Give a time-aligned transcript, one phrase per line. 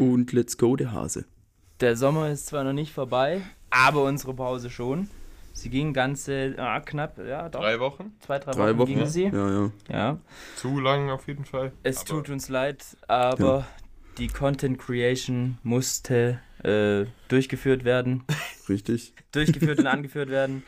[0.00, 1.26] Und let's go, der Hase.
[1.80, 5.08] Der Sommer ist zwar noch nicht vorbei, aber unsere Pause schon.
[5.52, 7.60] Sie ging ganze, ah, knapp, ja, doch.
[7.60, 8.12] Drei Wochen?
[8.20, 8.94] Zwei, drei, Drei Wochen, Wochen.
[8.94, 9.24] ging sie.
[9.24, 9.70] Ja, ja.
[9.90, 10.18] Ja.
[10.56, 11.72] Zu lang auf jeden Fall.
[11.82, 13.66] Es Aber tut uns leid, aber
[14.16, 18.24] die Content Creation musste äh, durchgeführt werden.
[18.70, 19.12] Richtig.
[19.32, 20.62] durchgeführt und angeführt werden.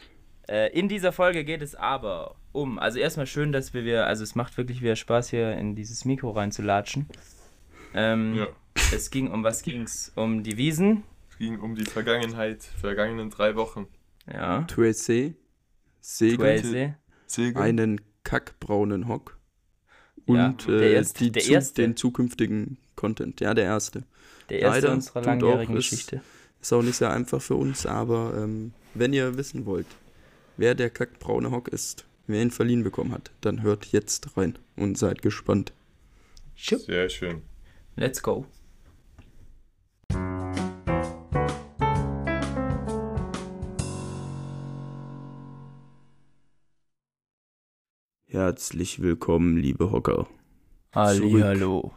[0.46, 4.25] Äh, in dieser Folge geht es aber um, also erstmal schön, dass wir, wir, also
[4.25, 7.07] es macht wirklich wieder Spaß hier in dieses Mikro reinzulatschen.
[7.95, 8.46] Ähm, Ja.
[8.95, 10.13] Es ging um was ging's?
[10.15, 11.05] Um die Wiesen.
[11.31, 13.87] Es ging um die Vergangenheit, vergangenen drei Wochen.
[14.33, 14.63] Ja.
[14.63, 15.35] Tuesday,
[16.00, 16.95] Segel,
[17.55, 19.39] einen kackbraunen Hock
[20.27, 21.83] Ja, und äh, erste- die der zu, erste.
[21.83, 23.41] den zukünftigen Content.
[23.41, 24.05] Ja, der erste.
[24.49, 26.21] Der erste Leider unserer tut langjährigen auch, ist- Geschichte.
[26.61, 29.86] Ist auch nicht sehr einfach für uns, aber ähm, wenn ihr wissen wollt,
[30.57, 34.97] wer der kackbraune Hock ist, wer ihn verliehen bekommen hat, dann hört jetzt rein und
[34.97, 35.72] seid gespannt.
[36.56, 37.42] Sehr schön.
[37.97, 38.47] Let's go.
[48.33, 50.27] Herzlich willkommen, liebe Hocker.
[50.94, 51.92] Hallo.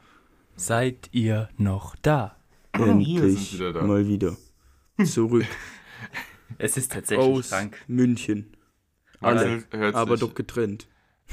[0.58, 2.36] Seid ihr noch da?
[2.74, 3.84] Endlich sind wieder da.
[3.84, 4.36] mal wieder.
[5.06, 5.46] Zurück
[6.58, 7.78] Es ist tatsächlich aus krank.
[7.88, 8.58] München.
[9.22, 10.90] Alle, hört aber sich, doch getrennt.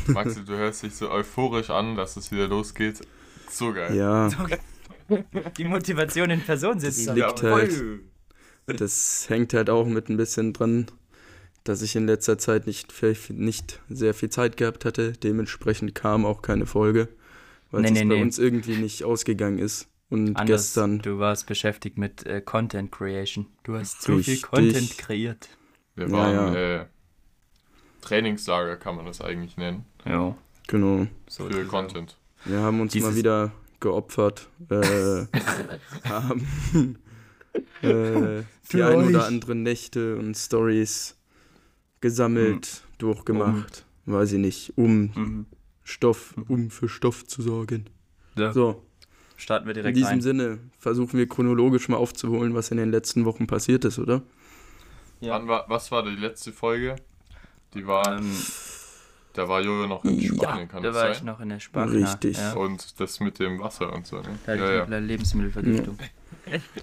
[0.06, 3.00] Maxel, du hörst dich so euphorisch an, dass es wieder losgeht.
[3.50, 3.96] So geil.
[3.96, 4.28] Ja,
[5.58, 7.14] Die Motivation in Person sitzt da.
[7.14, 7.72] liegt halt.
[8.66, 10.86] Das hängt halt auch mit ein bisschen dran,
[11.64, 12.92] dass ich in letzter Zeit nicht,
[13.30, 15.12] nicht sehr viel Zeit gehabt hatte.
[15.12, 17.08] Dementsprechend kam auch keine Folge,
[17.70, 18.22] weil Nee, es nee, bei nee.
[18.22, 19.88] uns irgendwie nicht ausgegangen ist.
[20.08, 23.46] Und Anders, gestern, du warst beschäftigt mit äh, Content Creation.
[23.62, 24.40] Du hast zu viel.
[24.42, 25.48] Content kreiert.
[25.94, 26.80] Wir waren ja.
[26.82, 26.86] Äh,
[28.02, 32.16] Trainingslager, kann man das eigentlich nennen, Ja, genau, so für Content.
[32.44, 35.26] wir haben uns mal Dieses- wieder geopfert, äh,
[36.04, 36.46] haben
[37.82, 41.16] äh, die Für ein oder anderen Nächte und Stories
[42.02, 45.46] gesammelt, durchgemacht, weiß ich nicht, um Mhm.
[45.84, 47.86] Stoff, um für Stoff zu sorgen.
[48.36, 48.82] So, So,
[49.36, 50.20] starten wir in direkt diesem rein.
[50.20, 54.22] Sinne versuchen wir chronologisch mal aufzuholen, was in den letzten Wochen passiert ist, oder?
[55.20, 55.34] Ja.
[55.34, 56.96] Wann war, was war die letzte Folge?
[57.74, 58.36] Die war, Ähm,
[59.32, 61.26] da war Jojo noch in Ja, Spanien, kann da das war ich sein?
[61.26, 62.02] noch in der Spanien.
[62.04, 62.36] Richtig.
[62.36, 62.52] Ja.
[62.54, 64.38] Und das mit dem Wasser und so, ne?
[64.46, 64.98] Da Ja, ja.
[64.98, 65.98] Lebensmittelvergiftung.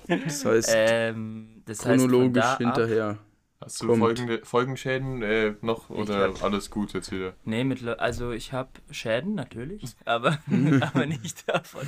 [0.07, 3.17] Das heißt, Ähm, das heißt, chronologisch da ab, hinterher.
[3.61, 7.35] Hast du folgende, Folgenschäden äh, noch oder hab- alles gut jetzt wieder?
[7.43, 10.39] Nee, mittler also ich habe Schäden natürlich, aber,
[10.81, 11.85] aber nicht davon.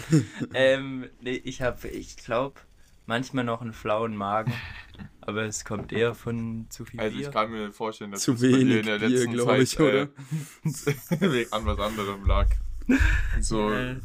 [0.53, 2.59] ähm, nee, ich habe, ich glaube,
[3.05, 4.51] manchmal noch einen flauen Magen,
[5.21, 7.27] aber es kommt eher von zu viel Also Bier.
[7.27, 9.61] ich kann mir vorstellen, dass Zu das bei dir wenig in der Bier, letzten Zeit
[9.61, 10.01] ich, oder?
[10.03, 12.47] äh, an was anderem lag.
[13.39, 13.95] So, Äh,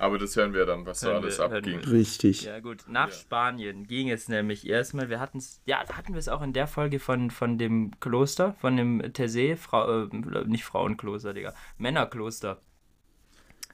[0.00, 1.78] aber das hören wir dann, was da alles wir- abging.
[1.80, 2.42] Richtig.
[2.42, 3.14] Ja gut, nach Ja.
[3.14, 6.66] Spanien ging es nämlich erstmal, wir hatten es, ja, hatten wir es auch in der
[6.66, 10.08] Folge von, von dem Kloster, von dem Tessé, Frau, äh,
[10.46, 12.60] nicht Frauenkloster, Digga, Männerkloster.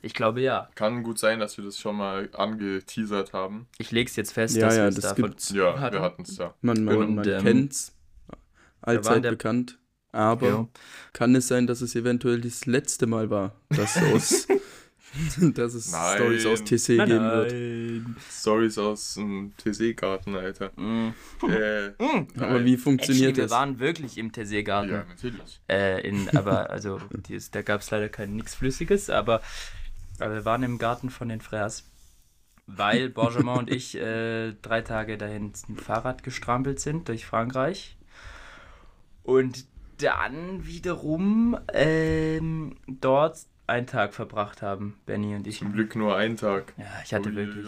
[0.03, 0.69] Ich glaube ja.
[0.75, 3.67] Kann gut sein, dass wir das schon mal angeteasert haben.
[3.79, 5.51] Ich leg's jetzt fest, Ja, dass ja, wir es das davon gibt's.
[5.51, 5.95] Ja, hatten.
[5.97, 6.55] wir hatten es ja.
[6.61, 7.97] Man, man, Und, man ähm, kennt's.
[8.83, 9.79] Allzeit der- bekannt.
[10.13, 10.69] Aber Ja.
[11.13, 14.47] kann es sein, dass es eventuell das letzte Mal war, dass, aus,
[15.55, 16.17] dass es Nein.
[16.17, 17.53] Stories aus TC Nein, geben wird?
[17.53, 18.17] nein.
[18.31, 20.71] Stories aus dem TC-Garten, Alter.
[20.77, 21.13] Mm.
[21.49, 22.65] Äh, Aber nein.
[22.65, 23.51] wie funktioniert Actually, wir das?
[23.51, 24.91] waren wirklich im Tessé-Garten.
[24.91, 25.61] Ja, natürlich.
[25.69, 29.41] Äh, in, aber, also, dies, da gab es leider kein nichts Flüssiges, aber,
[30.19, 31.85] aber wir waren im Garten von den Frères.
[32.69, 37.97] Weil Benjamin und ich äh, drei Tage dahin ein Fahrrad gestrampelt sind durch Frankreich.
[39.23, 39.67] Und
[39.99, 45.59] dann wiederum ähm, dort einen Tag verbracht haben, Benny und ich.
[45.59, 46.73] Zum Glück nur ein Tag.
[46.77, 47.67] Ja, ich hatte, wirklich,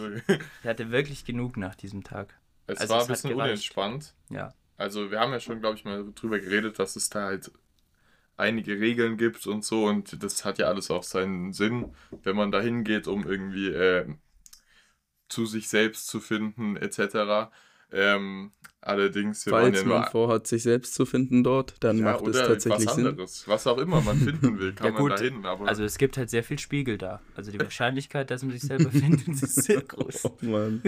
[0.61, 2.39] ich hatte wirklich genug nach diesem Tag.
[2.67, 4.13] Es Also war ein bisschen unentspannt.
[4.29, 4.53] Ja.
[4.77, 7.51] Also wir haben ja schon, glaube ich, mal drüber geredet, dass es da halt
[8.37, 11.93] einige Regeln gibt und so und das hat ja alles auch seinen Sinn,
[12.23, 14.07] wenn man da hingeht, um irgendwie äh,
[15.27, 17.51] zu sich selbst zu finden etc.
[17.91, 18.51] Ähm,
[18.81, 22.03] allerdings, wir waren Falls ja man nur vorhat, sich selbst zu finden dort, dann ja,
[22.05, 23.07] macht es tatsächlich was Sinn.
[23.07, 25.45] anderes, was auch immer man finden will, kann Ja, man da hin.
[25.45, 27.21] Aber Also es gibt halt sehr viel Spiegel da.
[27.35, 30.25] Also die Wahrscheinlichkeit, dass man sich selber findet, ist sehr groß.
[30.25, 30.81] Oh Mann.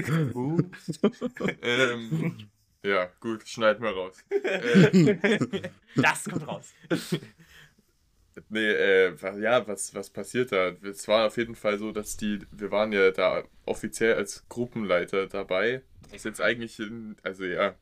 [1.61, 2.37] ähm,
[2.83, 4.23] ja, gut, schneid mal raus.
[4.29, 6.73] äh, Das kommt raus.
[8.49, 10.69] Nee, äh, ja, was, was passiert da?
[10.83, 15.27] Es war auf jeden Fall so, dass die, wir waren ja da offiziell als Gruppenleiter
[15.27, 15.83] dabei.
[16.03, 17.75] Das ist jetzt eigentlich, in, also ja,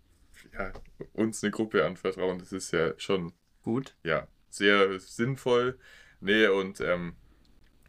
[0.53, 0.71] ja,
[1.13, 3.33] uns eine Gruppe anvertrauen, das ist ja schon,
[3.63, 3.95] Gut.
[4.03, 5.77] ja, sehr sinnvoll.
[6.21, 7.15] Nee, und ähm,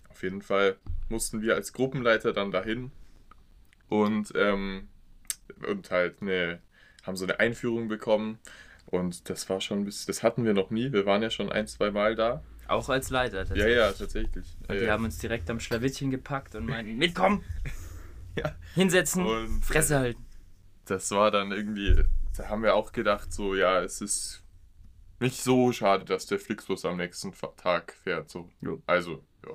[0.09, 0.79] auf jeden Fall
[1.09, 2.93] mussten wir als Gruppenleiter dann dahin.
[3.89, 4.89] und, ähm,
[5.69, 6.61] und halt eine,
[7.03, 8.39] haben so eine Einführung bekommen.
[8.87, 10.93] Und das war schon ein bisschen, das hatten wir noch nie.
[10.93, 12.43] Wir waren ja schon ein, zwei Mal da.
[12.71, 13.77] Auch als Leiter Ja, tatsächlich.
[13.77, 14.57] ja, tatsächlich.
[14.69, 14.93] Und Ja, die ja.
[14.93, 17.45] haben uns direkt am Schlawittchen gepackt und meinten, mitkommen,
[18.37, 18.55] Ja.
[18.75, 20.25] hinsetzen, Und, Fresse äh, halten.
[20.85, 22.05] das war dann irgendwie,
[22.37, 24.43] da haben wir auch gedacht, so, ja, es ist
[25.19, 28.31] nicht so schade, dass der Flixbus am nächsten Tag fährt.
[28.31, 28.49] So.
[28.61, 28.81] Jo.
[28.87, 29.53] Also, ja.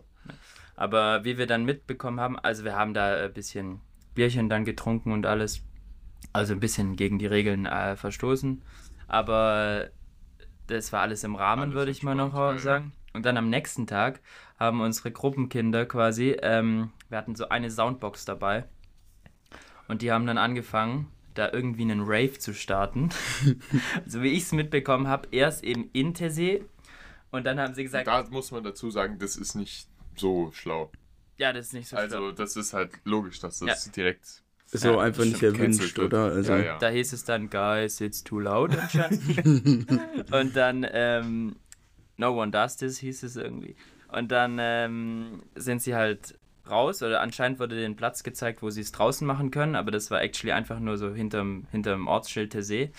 [0.75, 3.81] Aber wie wir dann mitbekommen haben, also wir haben da ein bisschen
[4.13, 5.61] Bierchen dann getrunken und alles.
[6.33, 8.61] Also ein bisschen gegen die Regeln äh, verstoßen.
[9.07, 9.89] Aber
[10.67, 12.91] das war alles im Rahmen, Alles würde ich mal noch sagen.
[13.15, 14.19] Und dann am nächsten Tag
[14.59, 18.65] haben unsere Gruppenkinder quasi, ähm, wir hatten so eine Soundbox dabei.
[19.87, 23.09] Und die haben dann angefangen, da irgendwie einen Rave zu starten.
[24.05, 26.63] so wie ich es mitbekommen habe, erst eben in Tessé.
[27.31, 30.91] Und dann haben sie gesagt, Da muss man dazu sagen, das ist nicht so schlau.
[31.37, 32.11] ja, das ist nicht so schlimm.
[32.11, 34.43] Also, das ist halt logisch, dass das direkt.
[34.71, 36.23] Ist auch Ja, einfach nicht erwünscht, oder?
[36.31, 36.77] Also, ja, ja.
[36.79, 39.87] Da hieß es dann, guys, it's too loud anscheinend.
[40.31, 41.55] und dann, ähm,
[42.17, 43.75] no one does this, hieß es irgendwie.
[44.07, 46.37] Und dann ähm, sind sie halt
[46.69, 50.09] raus, oder anscheinend wurde den Platz gezeigt, wo sie es draußen machen können, aber das
[50.11, 52.91] war actually einfach nur so hinterm, hinterm Ortsschild der See.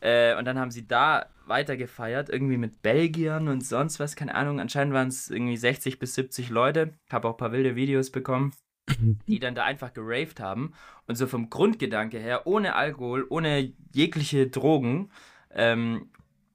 [0.00, 4.34] Äh, und dann haben sie da weiter gefeiert, irgendwie mit Belgiern und sonst was, keine
[4.34, 4.60] Ahnung.
[4.60, 6.94] Anscheinend waren es irgendwie 60 bis 70 Leute.
[7.10, 8.52] Habe auch ein paar wilde Videos bekommen,
[9.26, 10.72] die dann da einfach geraved haben.
[11.06, 15.10] Und so vom Grundgedanke her, ohne Alkohol, ohne jegliche Drogen
[15.50, 16.10] ähm,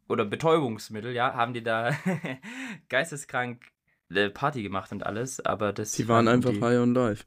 [0.09, 1.95] oder Betäubungsmittel, ja, haben die da
[2.89, 3.63] geisteskrank
[4.09, 5.39] äh, Party gemacht und alles.
[5.39, 7.23] Aber das die waren einfach die, high on life.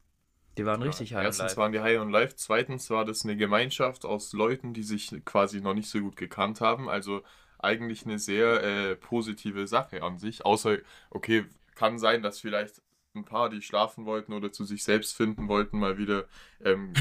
[0.58, 1.56] Die waren richtig high Erstens live.
[1.56, 5.60] waren die High on Life, zweitens war das eine Gemeinschaft aus Leuten, die sich quasi
[5.60, 6.90] noch nicht so gut gekannt haben.
[6.90, 7.22] Also
[7.58, 10.44] eigentlich eine sehr äh, positive Sache an sich.
[10.44, 10.78] Außer,
[11.10, 12.82] okay, kann sein, dass vielleicht
[13.14, 16.24] ein paar, die schlafen wollten oder zu sich selbst finden wollten, mal wieder
[16.64, 16.92] ähm,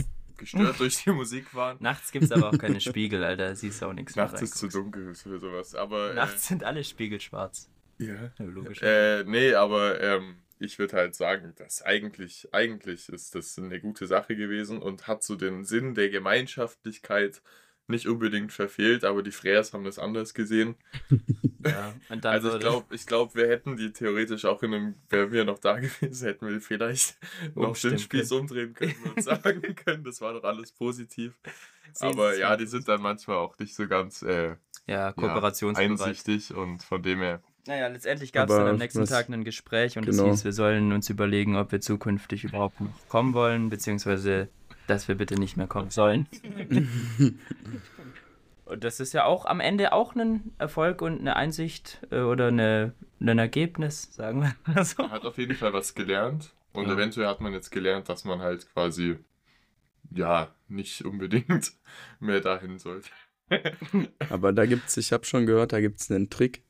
[0.42, 1.78] gestört durch die Musik waren.
[1.80, 3.56] Nachts gibt es aber auch keine Spiegel, Alter.
[3.56, 4.16] Siehst du auch nichts.
[4.16, 5.74] Nachts ist zu dunkel für sowas.
[5.76, 7.70] Aber Nachts sind alle Spiegel schwarz.
[8.00, 8.16] äh, ja.
[8.38, 8.82] Ja, logisch.
[8.82, 14.06] Äh, nee, aber ähm, ich würde halt sagen, dass eigentlich, eigentlich ist das eine gute
[14.06, 17.42] Sache gewesen und hat so den Sinn der Gemeinschaftlichkeit
[17.92, 20.76] nicht unbedingt verfehlt, aber die Frères haben das anders gesehen.
[21.66, 21.94] ja.
[22.10, 25.32] Und dann also ich glaube, ich glaub, wir hätten die theoretisch auch in einem, wären
[25.32, 27.18] wir noch da gewesen, hätten wir vielleicht
[27.56, 31.40] noch den Spieß umdrehen können und sagen können, das war doch alles positiv.
[31.94, 32.58] Sehen aber ja, mal.
[32.58, 34.56] die sind dann manchmal auch nicht so ganz äh,
[34.88, 37.42] ja, einsichtig und von dem her.
[37.68, 40.26] Naja, letztendlich gab es dann am nächsten Tag ein Gespräch und Genau.
[40.26, 44.50] es hieß, wir sollen uns überlegen, ob wir zukünftig überhaupt noch kommen wollen, beziehungsweise
[44.92, 46.28] dass wir bitte nicht mehr kommen sollen.
[48.66, 52.48] und das ist ja auch am Ende auch ein Erfolg und eine Einsicht äh, oder
[52.48, 55.02] eine, ein Ergebnis, sagen wir mal so.
[55.04, 56.54] Man hat auf jeden Fall was gelernt.
[56.74, 56.94] Und Ja.
[56.94, 59.18] eventuell hat man jetzt gelernt, dass man halt quasi,
[60.12, 61.74] ja, nicht unbedingt
[62.20, 63.10] mehr dahin sollte.
[64.30, 66.64] Aber da gibt's, ich habe schon gehört, da gibt's einen Trick.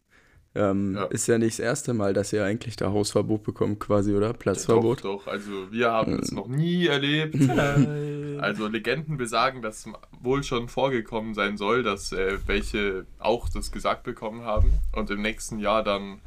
[0.54, 1.06] Ähm, Ja.
[1.06, 4.34] Ist ja nicht das erste Mal, dass ihr eigentlich da Hausverbot bekommt, quasi, oder?
[4.34, 5.00] Platzverbot.
[5.06, 5.28] Doch, doch.
[5.28, 7.36] Also wir haben es noch nie erlebt.
[8.42, 9.86] Also Legenden besagen, dass
[10.20, 15.22] wohl schon vorgekommen sein soll, dass äh, welche auch das gesagt bekommen haben und im
[15.22, 16.22] nächsten Jahr dann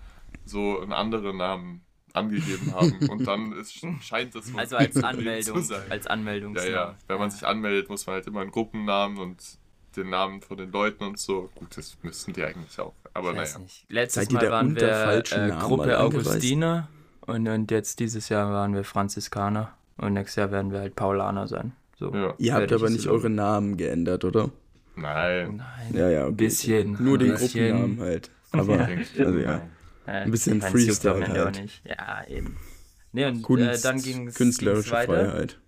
[0.44, 1.80] so einen anderen Namen
[2.12, 3.08] angegeben haben.
[3.08, 5.82] Und dann ist, scheint das wohl Also als Anmeldung, zu sein.
[5.90, 6.70] als Ja, Anmeldungsname.
[6.70, 6.94] ja.
[7.08, 9.42] Wenn man sich anmeldet, muss man halt immer einen Gruppennamen und
[9.96, 11.50] den Namen von den Leuten und so.
[11.54, 12.94] Gut, das müssten die eigentlich auch.
[13.12, 13.64] Aber Ich weiß naja.
[13.64, 13.86] nicht.
[13.88, 16.00] Letztes Seid Mal waren wir falschen äh, Gruppe?
[16.00, 16.88] Augustiner
[17.22, 21.46] und, und jetzt dieses Jahr waren wir Franziskaner und nächstes Jahr werden wir halt Paulaner
[21.48, 21.72] sein.
[21.98, 22.12] So.
[22.12, 22.34] Ja.
[22.38, 24.50] Ihr habt aber nicht eure Namen geändert, oder?
[24.96, 25.56] Nein.
[25.56, 25.94] Nein.
[25.94, 26.28] Ja, ja, okay.
[26.28, 26.96] Ein bisschen.
[27.02, 27.76] Nur den bisschen.
[27.76, 28.30] Gruppennamen halt.
[28.52, 29.56] Aber, also ja.
[30.06, 31.60] Äh, Ein bisschen juckt Freestyle halt.
[31.60, 31.82] nicht.
[31.84, 32.56] Ja, eben.
[33.12, 35.30] Nee, und äh, Kunst, dann ging es künstlerische weiter.
[35.30, 35.58] Freiheit.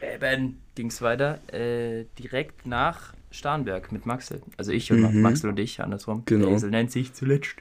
[0.00, 1.40] Eben ging es weiter.
[1.52, 4.42] Äh, direkt nach Starnberg mit Maxel.
[4.56, 5.22] Also ich und Mhm.
[5.22, 6.22] Maxel und ich, andersrum.
[6.26, 6.46] Genau.
[6.46, 7.56] Der Esel nennt sich zuletzt.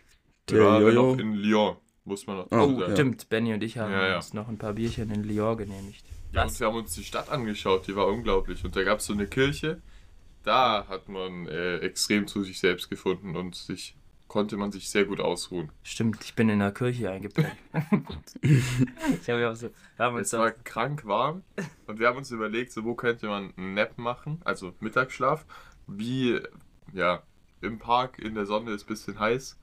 [0.49, 1.11] Der waren Jojo.
[1.13, 2.79] noch in Lyon, muss man noch Oh, ja.
[2.79, 2.93] sagen.
[2.93, 4.15] Stimmt, Benny und ich haben Ja, ja.
[4.15, 6.03] uns noch ein paar Bierchen in Lyon genehmigt.
[6.33, 8.63] Ja, und wir haben uns die Stadt angeschaut, die war unglaublich.
[8.65, 9.81] Und da gab es so eine Kirche,
[10.43, 13.95] da hat man äh, extrem zu sich selbst gefunden und sich
[14.29, 15.71] konnte man sich sehr gut ausruhen.
[15.83, 17.51] Stimmt, ich bin in der Kirche eingepennt.
[18.41, 19.69] ich so,
[20.17, 21.43] Es war krank warm
[21.87, 25.45] und wir haben uns überlegt, so wo könnte man einen Nap machen, also Mittagsschlaf,
[25.87, 26.39] wie,
[26.93, 27.23] ja,
[27.61, 29.59] im Park in der Sonne ist ein bisschen heiß.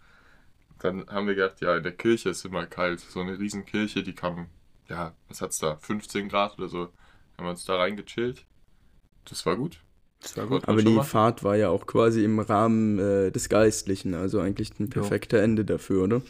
[0.80, 3.00] Dann haben wir gedacht, ja, in der Kirche ist immer kalt.
[3.00, 4.49] So eine riesen Kirche, die kann,
[4.88, 6.92] ja, was hat's da, 15 Grad oder so.
[7.38, 8.44] Haben wir uns da reingechillt.
[9.25, 9.80] Das war gut.
[10.35, 10.68] Gut.
[10.68, 14.90] Aber die Fahrt war ja auch quasi im Rahmen äh, des Geistlichen, also eigentlich ein
[14.90, 16.23] perfekter Ende dafür, oder?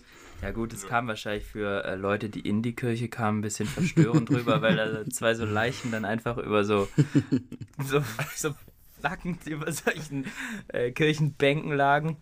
[0.42, 3.66] Ja gut, es kam wahrscheinlich für äh, Leute, die in die Kirche kamen, ein bisschen
[3.66, 6.88] verstörend drüber, weil da zwei so Leichen dann einfach über so,
[7.84, 8.02] so,
[8.34, 8.54] so
[9.00, 10.26] flackend über solchen
[10.68, 12.18] äh, Kirchenbänken lagen.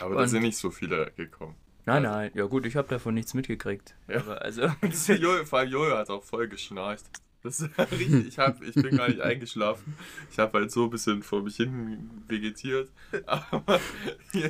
[0.00, 1.54] Aber da sind nicht so viele gekommen.
[1.86, 3.94] Nein, nein, ja gut, ich habe davon nichts mitgekriegt.
[4.08, 4.16] Ja.
[4.18, 4.62] Aber also,
[5.08, 7.04] Jojo, vor allem Jojo hat auch voll geschnarcht.
[7.46, 9.94] Das ist richtig, ich, hab, ich bin gar nicht eingeschlafen.
[10.30, 12.90] Ich habe halt so ein bisschen vor mich hin vegetiert.
[13.26, 13.80] Aber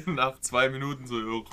[0.06, 1.16] nach zwei Minuten so,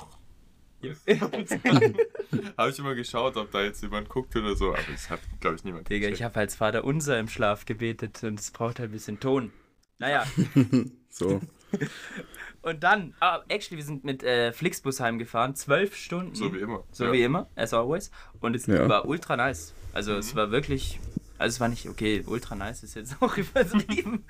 [2.57, 5.55] habe ich immer geschaut, ob da jetzt jemand guckt oder so, aber es hat, glaube
[5.55, 6.17] ich, niemand Digga, gecheckt.
[6.17, 9.51] ich habe als Vater unser im Schlaf gebetet und es braucht halt ein bisschen Ton.
[9.99, 10.25] Naja,
[11.09, 11.41] So.
[12.63, 16.35] und dann, ah, actually, wir sind mit äh, Flixbus heimgefahren, zwölf Stunden.
[16.35, 16.83] So wie immer.
[16.91, 17.11] So ja.
[17.13, 18.09] wie immer, as always.
[18.41, 18.89] Und es Ja.
[18.89, 19.73] war ultra nice.
[19.93, 20.99] Also es war wirklich,
[21.43, 24.23] also es war nicht, okay, ultra nice ist jetzt auch übertrieben.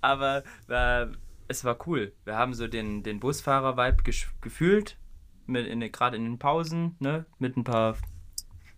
[0.00, 1.06] aber äh,
[1.48, 2.12] es war cool.
[2.24, 4.02] Wir haben so den, den Busfahrer-Vibe
[4.40, 4.96] gefühlt,
[5.46, 7.96] gerade in den Pausen, ne, mit ein paar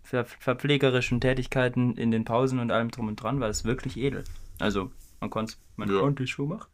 [0.02, 4.24] ver verpflegerischen Tätigkeiten in den Pausen und allem drum und dran, war das wirklich edel.
[4.58, 4.90] Also
[5.20, 5.98] man konnte man Ja.
[6.00, 6.68] konnte schon machen.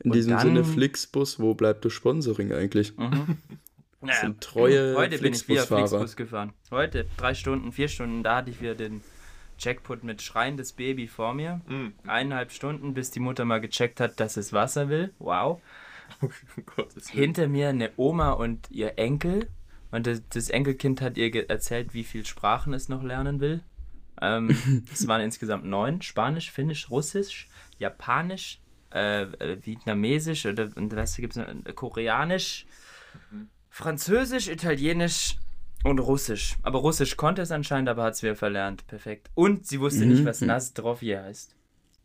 [0.00, 2.96] In Und diesem dann- Sinne, Flixbus, wo bleibt das Sponsoring eigentlich?
[2.96, 3.38] Mhm.
[4.00, 5.66] Das sind treue Heute bin ich wieder.
[5.66, 6.52] Flixbus gefahren.
[6.70, 9.00] Heute, drei Stunden, vier Stunden, da hatte ich wieder den
[9.58, 11.60] Jackpot mit schreiendes Baby vor mir.
[11.66, 11.94] Mhm.
[12.06, 15.12] Eineinhalb Stunden, bis die Mutter mal gecheckt hat, dass es Wasser will.
[15.18, 15.60] Wow.
[17.10, 19.48] Hinter mir eine Oma und ihr Enkel.
[19.90, 23.62] Und das, Enkelkind hat ihr erzählt, wie viel Sprachen es noch lernen will.
[24.20, 26.02] Ähm, es waren insgesamt neun.
[26.02, 27.48] Spanisch, Finnisch, Russisch,
[27.78, 28.60] Japanisch,
[28.92, 31.48] äh, äh, Vietnamesisch oder und was gibt es noch?
[31.48, 32.66] Äh, Koreanisch,
[33.70, 35.36] Französisch, Italienisch
[35.84, 36.56] und Russisch.
[36.62, 38.86] Aber Russisch konnte es anscheinend, aber hat es wieder verlernt.
[38.86, 39.30] Perfekt.
[39.34, 40.12] Und sie wusste Mhm.
[40.12, 41.54] nicht, was Nazdrovje heißt.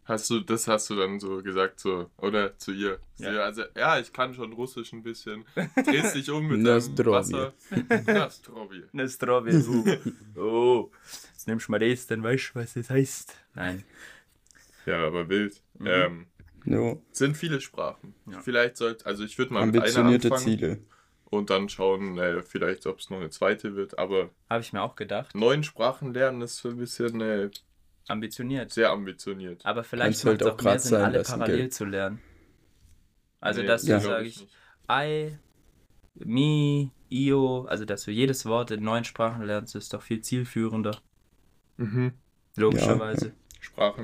[0.05, 2.99] Hast du, das hast du dann so gesagt, so, oder zu ihr?
[3.17, 3.31] Ja.
[3.31, 5.45] Sie, also, ja, ich kann schon Russisch ein bisschen.
[5.85, 6.97] Drehst dich um mit deinem.
[7.05, 7.53] Wasser.
[8.05, 8.83] Nazdrovje.
[8.91, 9.99] Nazdrovje.
[10.35, 10.91] oh,
[11.31, 13.33] jetzt nimmst du mal das, dann weißt du, was das heißt.
[13.55, 13.83] Nein.
[14.85, 15.61] Ja, aber wild.
[15.79, 15.87] Mhm.
[15.87, 16.25] Ähm,
[16.65, 16.95] Ja.
[17.13, 18.13] sind viele Sprachen.
[18.29, 18.41] Ja.
[18.41, 20.79] Vielleicht sollte, also ich würde mal mit einer Ambitionierte anfangen Ziele.
[21.37, 23.97] Und dann schauen, äh, vielleicht, ob es noch eine zweite wird.
[23.99, 25.35] Aber Habe ich mir auch gedacht.
[25.35, 27.49] neun Sprachen lernen ist so ein bisschen äh,
[28.07, 28.71] Ambitioniert.
[28.71, 29.65] sehr ambitioniert.
[29.65, 31.69] Aber vielleicht halt macht es auch auch mehr Sinn, sein alle lassen, parallel gell?
[31.69, 32.21] zu lernen.
[33.39, 33.97] Also, Nee, dass Ja.
[33.97, 34.47] du, glaub sag ich.
[34.91, 35.37] I,
[36.15, 40.97] mi, io, also dass du jedes Wort in neun Sprachen lernst, ist doch viel zielführender.
[41.77, 42.13] Mhm.
[42.55, 43.27] Logischerweise.
[43.27, 43.42] Sprachen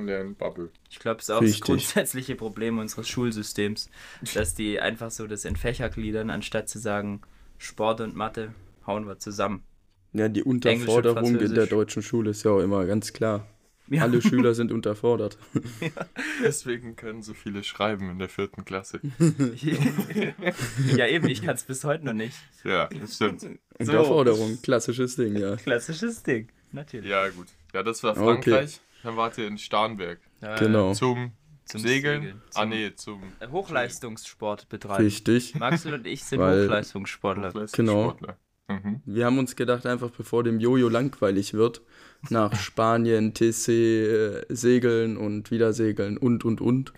[0.05, 0.69] lernen, Bubble.
[0.89, 1.63] Ich glaube, es ist auch das Richtig.
[1.63, 3.89] grundsätzliche Problem unseres Schulsystems,
[4.33, 7.21] dass die einfach so das in Fächer gliedern, anstatt zu sagen,
[7.57, 8.53] Sport und Mathe
[8.85, 9.63] hauen wir zusammen.
[10.13, 13.45] Ja, die Unterforderung in der deutschen Schule ist ja auch immer ganz klar.
[13.89, 14.03] Ja.
[14.03, 15.37] Alle Schüler sind unterfordert.
[16.43, 18.99] Deswegen können so viele schreiben in der vierten Klasse.
[20.95, 22.37] ja, eben, ich kann es bis heute noch nicht.
[22.63, 23.45] Ja, das stimmt.
[23.79, 25.55] Unterforderung, klassisches Ding, ja.
[25.55, 27.09] Klassisches Ding, natürlich.
[27.09, 27.47] Ja, gut.
[27.73, 28.67] Ja, das war Okay.
[29.03, 30.19] Dann wart ihr in Starnberg.
[30.41, 30.93] Äh, Genau.
[30.93, 31.31] Zum,
[31.65, 32.21] Zum Segeln?
[32.21, 32.41] Segeln.
[32.53, 35.03] Ah, Zum- nee, zum äh, Hochleistungssport betreiben.
[35.03, 35.55] Richtig.
[35.55, 37.51] Maxel und ich sind Weil- Hochleistungssportler.
[37.73, 38.15] Genau.
[38.67, 39.01] Mhm.
[39.05, 41.81] Wir haben uns gedacht, einfach bevor dem Jojo langweilig wird,
[42.29, 46.93] nach Spanien, TC, äh, segeln und wieder segeln und, und, und,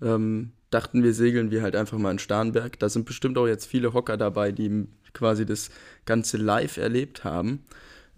[0.00, 2.78] ähm, dachten wir, segeln wir halt einfach mal in Starnberg.
[2.78, 5.70] Da sind bestimmt auch jetzt viele Hocker dabei, die quasi das
[6.06, 7.64] Ganze live erlebt haben.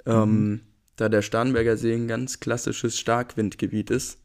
[0.06, 0.60] Ähm,
[0.96, 4.18] da der Starnberger See ein ganz klassisches Starkwindgebiet ist,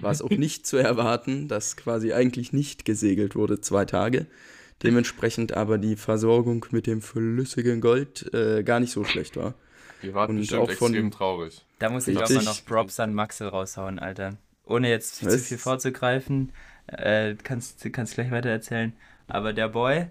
[0.00, 4.26] war es auch nicht zu erwarten, dass quasi eigentlich nicht gesegelt wurde, zwei Tage.
[4.82, 9.54] Dementsprechend aber die Versorgung mit dem flüssigen Gold äh, gar nicht so schlecht war.
[10.02, 11.64] Ihr wart Und bestimmt auch von- extrem traurig.
[11.78, 14.36] Da muss ich auch mal noch Props an Maxel raushauen, Alter.
[14.66, 15.46] Ohne jetzt zu Was?
[15.46, 16.52] viel vorzugreifen,
[16.88, 18.92] äh, kannst kannst gleich weiter erzählen.
[19.28, 20.06] Aber der Boy,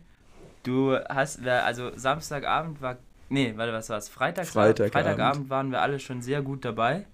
[0.64, 2.98] du hast, also Samstagabend war,
[3.30, 4.10] nee, warte, was war's?
[4.10, 4.94] Freitag, Freitagabend.
[4.94, 7.06] Freitagabend waren wir alle schon sehr gut dabei,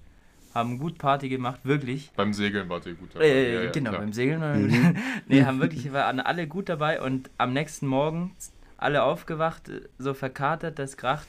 [0.54, 2.12] haben gut Party gemacht, wirklich.
[2.16, 3.26] Beim Segeln wart ihr gut dabei.
[3.26, 4.02] Äh, Ja, ja, genau, klar.
[4.02, 5.02] beim Segeln waren wir gut.
[5.28, 8.36] nee, haben wirklich, waren alle gut dabei und am nächsten Morgen
[8.78, 11.28] alle aufgewacht, äh, so verkatert, das kracht.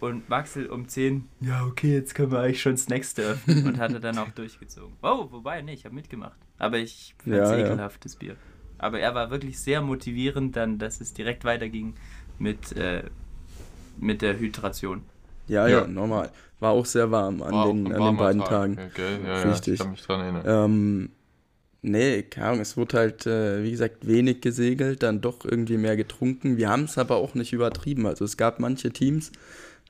[0.00, 3.66] Und Maxel um 10, ja, okay, jetzt können wir eigentlich schon das nächste öffnen.
[3.66, 4.94] Und hatte dann auch durchgezogen.
[5.02, 6.38] Oh, wobei, nee, ich habe mitgemacht.
[6.56, 8.18] Aber ich fand Ja, es ja.
[8.20, 8.36] Bier.
[8.78, 11.94] Aber er war wirklich sehr motivierend, dann, dass es direkt weiterging
[12.38, 13.02] mit, äh,
[14.00, 15.02] mit der Hydration.
[15.46, 15.86] Ja, ja, Ja.
[15.86, 16.30] normal.
[16.60, 18.76] War auch sehr warm an, War den, an den beiden Tag, Tagen.
[18.78, 19.20] Ja, gell?
[19.24, 19.74] ja, ja, Richtig.
[19.74, 20.42] ich kann mich dran erinnern.
[20.46, 21.10] Ähm,
[21.82, 25.96] nee, keine Ahnung, es wurde halt, äh, wie gesagt, wenig gesegelt, dann doch irgendwie mehr
[25.96, 26.56] getrunken.
[26.56, 28.06] Wir haben es aber auch nicht übertrieben.
[28.06, 29.30] Also es gab manche Teams,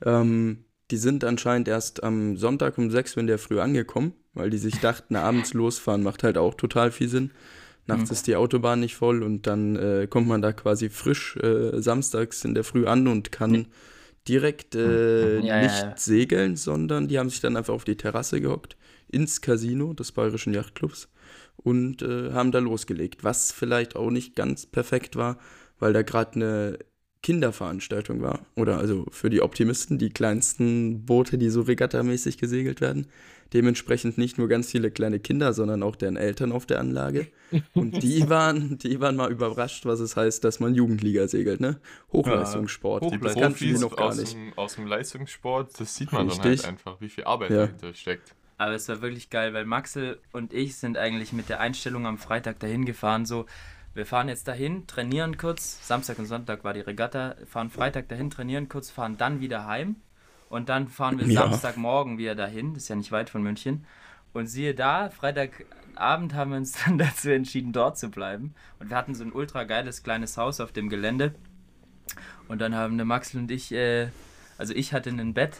[0.05, 0.59] ähm,
[0.91, 4.57] die sind anscheinend erst am Sonntag um 6 Uhr in der Früh angekommen, weil die
[4.57, 7.31] sich dachten, abends losfahren macht halt auch total viel Sinn.
[7.87, 8.13] Nachts mhm.
[8.13, 12.45] ist die Autobahn nicht voll und dann äh, kommt man da quasi frisch äh, samstags
[12.45, 13.65] in der Früh an und kann
[14.27, 15.97] direkt äh, ja, nicht ja, ja.
[15.97, 20.53] segeln, sondern die haben sich dann einfach auf die Terrasse gehockt, ins Casino des Bayerischen
[20.53, 21.09] Yachtclubs
[21.57, 23.23] und äh, haben da losgelegt.
[23.23, 25.39] Was vielleicht auch nicht ganz perfekt war,
[25.79, 26.79] weil da gerade eine
[27.21, 28.45] Kinderveranstaltung war.
[28.55, 33.07] Oder also für die Optimisten die kleinsten Boote, die so regattamäßig gesegelt werden.
[33.51, 37.27] Dementsprechend nicht nur ganz viele kleine Kinder, sondern auch deren Eltern auf der Anlage.
[37.73, 41.79] Und die waren, die waren mal überrascht, was es heißt, dass man Jugendliga segelt, ne?
[42.13, 43.03] Hochleistungssport.
[43.03, 44.33] Ja, die Profis noch gar aus, nicht.
[44.33, 46.41] Dem, aus dem Leistungssport, das sieht man Richtig.
[46.41, 47.57] dann halt einfach, wie viel Arbeit ja.
[47.65, 48.35] dahinter steckt.
[48.59, 52.17] Aber es war wirklich geil, weil Maxel und ich sind eigentlich mit der Einstellung am
[52.17, 53.45] Freitag dahin gefahren, so,
[53.99, 58.29] wir fahren jetzt dahin, trainieren kurz, Samstag und Sonntag war die Regatta, fahren Freitag dahin,
[58.29, 59.97] trainieren kurz, fahren dann wieder heim
[60.47, 61.41] und dann fahren wir ja.
[61.41, 63.85] Samstagmorgen wieder dahin, das ist ja nicht weit von München.
[64.31, 68.55] Und siehe da, Freitagabend haben wir uns dann dazu entschieden, dort zu bleiben.
[68.79, 71.35] Und wir hatten so ein ultra geiles kleines Haus auf dem Gelände.
[72.47, 74.07] Und dann haben der Maxel und ich, äh,
[74.57, 75.57] also ich hatte ein Bett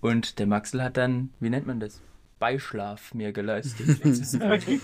[0.00, 2.00] und der Maxel hat dann, wie nennt man das?
[2.40, 4.00] Beischlaf mir geleistet.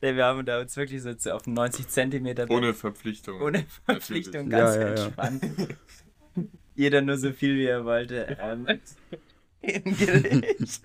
[0.00, 2.50] wir haben da uns wirklich so auf 90 Zentimeter.
[2.50, 3.40] Ohne Verpflichtung.
[3.40, 5.44] Ohne Verpflichtung, ganz ja, ja, entspannt.
[5.44, 6.42] Ja.
[6.74, 8.36] Jeder nur so viel, wie er wollte.
[8.40, 8.66] Ähm,
[9.62, 10.82] Im Gericht.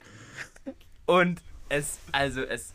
[1.05, 2.73] Und es, also es,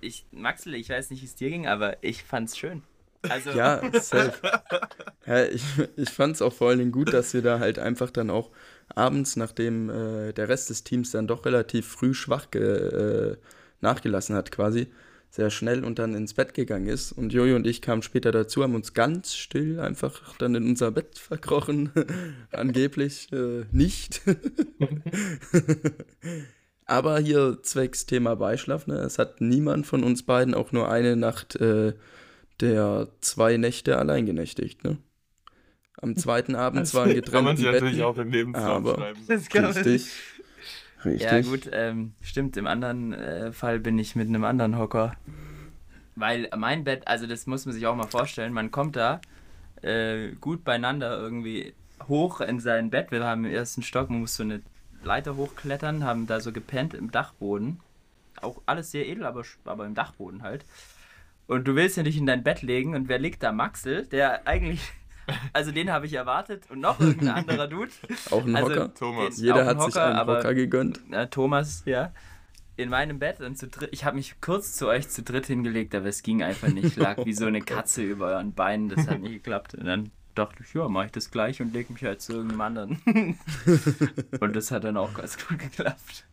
[0.00, 2.82] ich, Maxel, ich weiß nicht, wie es dir ging, aber ich fand's schön.
[3.28, 4.32] Also ja, safe.
[5.26, 5.62] ja, ich
[5.96, 8.50] ich fand es auch vor allen Dingen gut, dass wir da halt einfach dann auch
[8.88, 13.36] abends, nachdem äh, der Rest des Teams dann doch relativ früh schwach äh,
[13.80, 14.88] nachgelassen hat, quasi,
[15.36, 17.12] sehr schnell und dann ins Bett gegangen ist.
[17.12, 20.90] Und Jojo und ich kamen später dazu, haben uns ganz still einfach dann in unser
[20.90, 21.90] Bett verkrochen.
[22.52, 24.22] Angeblich äh, nicht.
[26.86, 28.94] Aber hier zwecks Thema Beischlaf, ne?
[28.94, 31.92] es hat niemand von uns beiden auch nur eine Nacht äh,
[32.60, 34.84] der zwei Nächte allein genächtigt.
[34.84, 34.96] Ne?
[36.00, 39.20] Am zweiten Abend also, zwar in getrennten Kann man sich natürlich auch im Lebenslauf schreiben.
[39.28, 40.10] Das kann richtig.
[41.04, 41.22] Richtig.
[41.22, 42.56] Ja, gut, ähm, stimmt.
[42.56, 45.14] Im anderen äh, Fall bin ich mit einem anderen Hocker.
[46.14, 49.20] Weil mein Bett, also das muss man sich auch mal vorstellen, man kommt da
[49.82, 51.74] äh, gut beieinander irgendwie
[52.08, 53.10] hoch in sein Bett.
[53.10, 54.62] Wir haben im ersten Stock, man muss so eine
[55.04, 57.80] Leiter hochklettern, haben da so gepennt im Dachboden.
[58.40, 60.64] Auch alles sehr edel, aber, aber im Dachboden halt.
[61.46, 63.52] Und du willst ja nicht in dein Bett legen und wer liegt da?
[63.52, 64.80] Maxel, der eigentlich
[65.52, 67.90] also den habe ich erwartet und noch irgendein anderer Dude.
[68.30, 68.94] Auch ein also, Hocker?
[68.94, 69.38] Thomas.
[69.38, 71.00] Jeder hat Hocker, sich einen aber, Hocker gegönnt.
[71.10, 72.12] Äh, Thomas, ja.
[72.76, 73.88] In meinem Bett und zu dritt.
[73.92, 76.84] Ich habe mich kurz zu euch zu dritt hingelegt, aber es ging einfach nicht.
[76.84, 78.88] Ich lag wie so eine Katze über euren Beinen.
[78.88, 79.74] Das hat nicht geklappt.
[79.74, 82.60] Und dann dachte ich, ja, mache ich das gleich und lege mich halt zu irgendeinem
[82.60, 83.00] anderen.
[84.40, 86.26] und das hat dann auch ganz gut geklappt.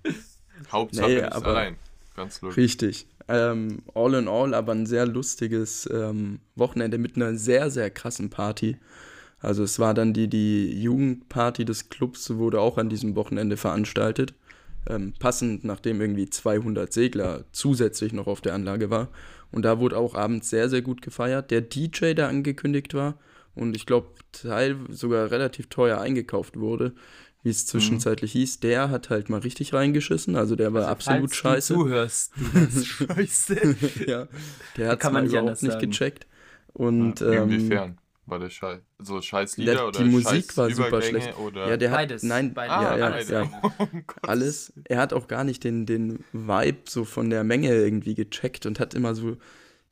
[0.72, 1.78] Hauptsache nee, aber allein.
[2.16, 2.58] Ganz logisch.
[2.58, 3.08] Richtig.
[3.28, 8.30] Ähm, all in all, aber ein sehr lustiges ähm, Wochenende mit einer sehr, sehr krassen
[8.30, 8.78] Party.
[9.40, 14.34] Also es war dann die, die Jugendparty des Clubs, wurde auch an diesem Wochenende veranstaltet.
[14.90, 19.10] Ähm, passend, nachdem irgendwie 200 Segler zusätzlich noch auf der Anlage war.
[19.52, 21.52] Und da wurde auch abends sehr, sehr gut gefeiert.
[21.52, 23.16] Der DJ, der angekündigt war
[23.56, 26.94] und ich glaube, Teil sogar relativ teuer eingekauft wurde,
[27.44, 28.40] wie es zwischenzeitlich mhm.
[28.40, 30.36] hieß, der hat halt mal richtig reingeschissen.
[30.36, 31.74] Also der war also, absolut falls scheiße.
[31.74, 33.76] Du zuhörst, du scheiße.
[34.08, 34.28] ja,
[34.78, 35.92] der hat es mal überhaupt nicht sagen.
[35.92, 36.28] gecheckt.
[36.74, 37.90] Und, ja, inwiefern?
[37.90, 38.80] Ähm, war der Scheiß?
[39.00, 41.38] So Scheißlieder der, oder Die Musik war super schlecht.
[41.38, 41.68] Oder?
[41.68, 42.24] Ja, der hat, beides.
[42.24, 42.74] Nein, beides.
[42.74, 43.30] Ja, ja, alles.
[43.30, 43.52] Ja.
[43.80, 43.88] Oh,
[44.22, 44.74] alles.
[44.86, 48.80] Er hat auch gar nicht den, den Vibe so von der Menge irgendwie gecheckt und
[48.80, 49.38] hat immer so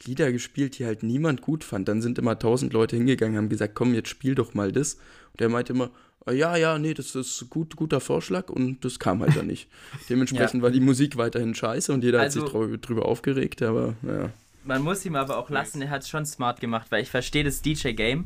[0.06, 1.88] Lieder gespielt, die halt niemand gut fand.
[1.88, 4.96] Dann sind immer tausend Leute hingegangen, haben gesagt, komm, jetzt spiel doch mal das.
[5.34, 5.92] Und er meinte immer,
[6.30, 9.70] ja, ja, nee, das ist gut, guter Vorschlag und das kam halt dann nicht.
[10.10, 10.62] Dementsprechend ja.
[10.62, 14.30] war die Musik weiterhin scheiße und jeder also, hat sich drü drüber aufgeregt, aber ja.
[14.64, 17.44] Man muss ihm aber auch lassen, er hat es schon smart gemacht, weil ich verstehe
[17.44, 18.26] das DJ-Game.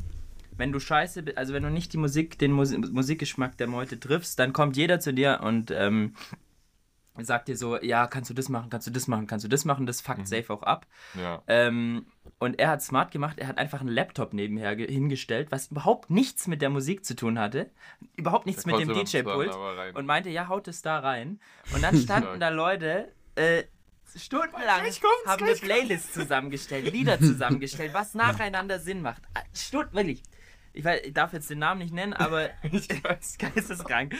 [0.58, 4.38] Wenn du scheiße, also wenn du nicht die Musik, den Mus Musikgeschmack der Meute triffst,
[4.38, 6.14] dann kommt jeder zu dir und ähm,
[7.24, 9.64] sagt dir so, ja, kannst du das machen, kannst du das machen, kannst du das
[9.64, 10.26] machen, das fuckt mhm.
[10.26, 10.86] safe auch ab.
[11.14, 11.42] Ja.
[11.46, 12.06] Ähm,
[12.38, 16.46] und er hat smart gemacht, er hat einfach einen Laptop nebenher hingestellt, was überhaupt nichts
[16.46, 17.70] mit der Musik zu tun hatte,
[18.16, 19.56] überhaupt nichts mit dem DJ-Pult
[19.94, 21.40] und meinte, ja, haut es da rein.
[21.74, 23.64] Und dann standen da Leute, äh,
[24.14, 24.84] stundenlang
[25.26, 29.22] haben eine Playlist zusammengestellt, Lieder zusammengestellt, was nacheinander Sinn macht.
[29.54, 30.22] Stunden, wirklich
[30.76, 34.14] ich, weiß, ich darf jetzt den Namen nicht nennen, aber ich weiß, geisteskrank.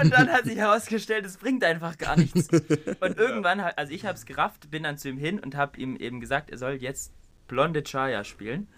[0.00, 2.48] Und dann hat sich herausgestellt, es bringt einfach gar nichts.
[2.48, 2.62] Und
[3.18, 6.20] irgendwann, also ich habe es gerafft, bin dann zu ihm hin und habe ihm eben
[6.20, 7.12] gesagt, er soll jetzt
[7.48, 8.68] Blonde Chaya spielen.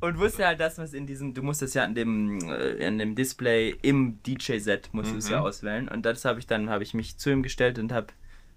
[0.00, 2.98] und wusste halt das, was in diesem, du musst es ja in dem, äh, in
[2.98, 5.14] dem Display im DJ-Set musst mhm.
[5.14, 5.88] du es ja auswählen.
[5.88, 8.08] Und das habe ich dann, habe ich mich zu ihm gestellt und habe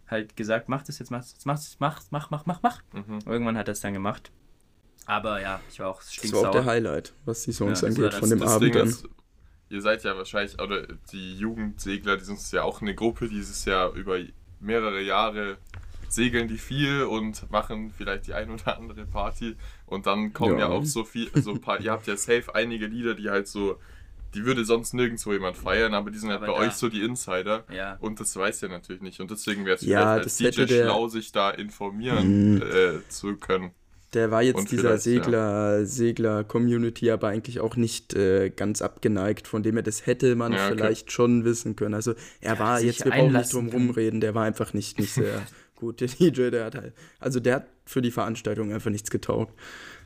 [0.08, 2.82] halt gesagt, mach das jetzt, mach das jetzt, mach das, mach, mach, mach, mach, mach.
[2.94, 3.20] Mhm.
[3.26, 4.32] Irgendwann hat er es dann gemacht.
[5.08, 6.48] Aber ja, ich war auch Das war stinksauer.
[6.50, 8.88] auch der Highlight, was die Songs Ja, angeht, von dem Abend dann.
[8.90, 9.08] ist,
[9.70, 13.66] ihr seid ja wahrscheinlich, oder die Jugendsegler, die sind ja auch eine Gruppe, die ist
[13.66, 14.20] ja über
[14.60, 15.58] mehrere Jahre
[16.10, 20.68] segeln die viel und machen vielleicht die ein oder andere Party und dann kommen ja,
[20.68, 20.68] Ja.
[20.70, 23.78] auch so viel, so ein paar, ihr habt ja safe einige Lieder, die halt so,
[24.34, 26.88] die würde sonst nirgendwo jemand feiern, aber die sind halt Aber bei da- euch so
[26.88, 27.98] die Insider Ja.
[28.00, 31.08] und das weiß ihr natürlich nicht und deswegen wäre es Ja, vielleicht als DJ schlau,
[31.10, 32.62] sich da informieren Mhm.
[32.62, 33.72] äh, zu können.
[34.18, 35.22] Der war jetzt Und dieser vielleicht, ja.
[35.24, 40.54] Segler, Segler-Community aber eigentlich auch nicht äh, ganz abgeneigt, von dem her, das hätte man
[40.54, 40.76] Ja, okay.
[40.76, 41.94] vielleicht schon wissen können.
[41.94, 45.14] Also er war sich jetzt, wir brauchen nicht drum rumreden, der war einfach nicht, nicht
[45.14, 46.02] sehr gut.
[46.02, 49.54] Der DJ, der hat halt, also der hat für die Veranstaltung einfach nichts getaugt.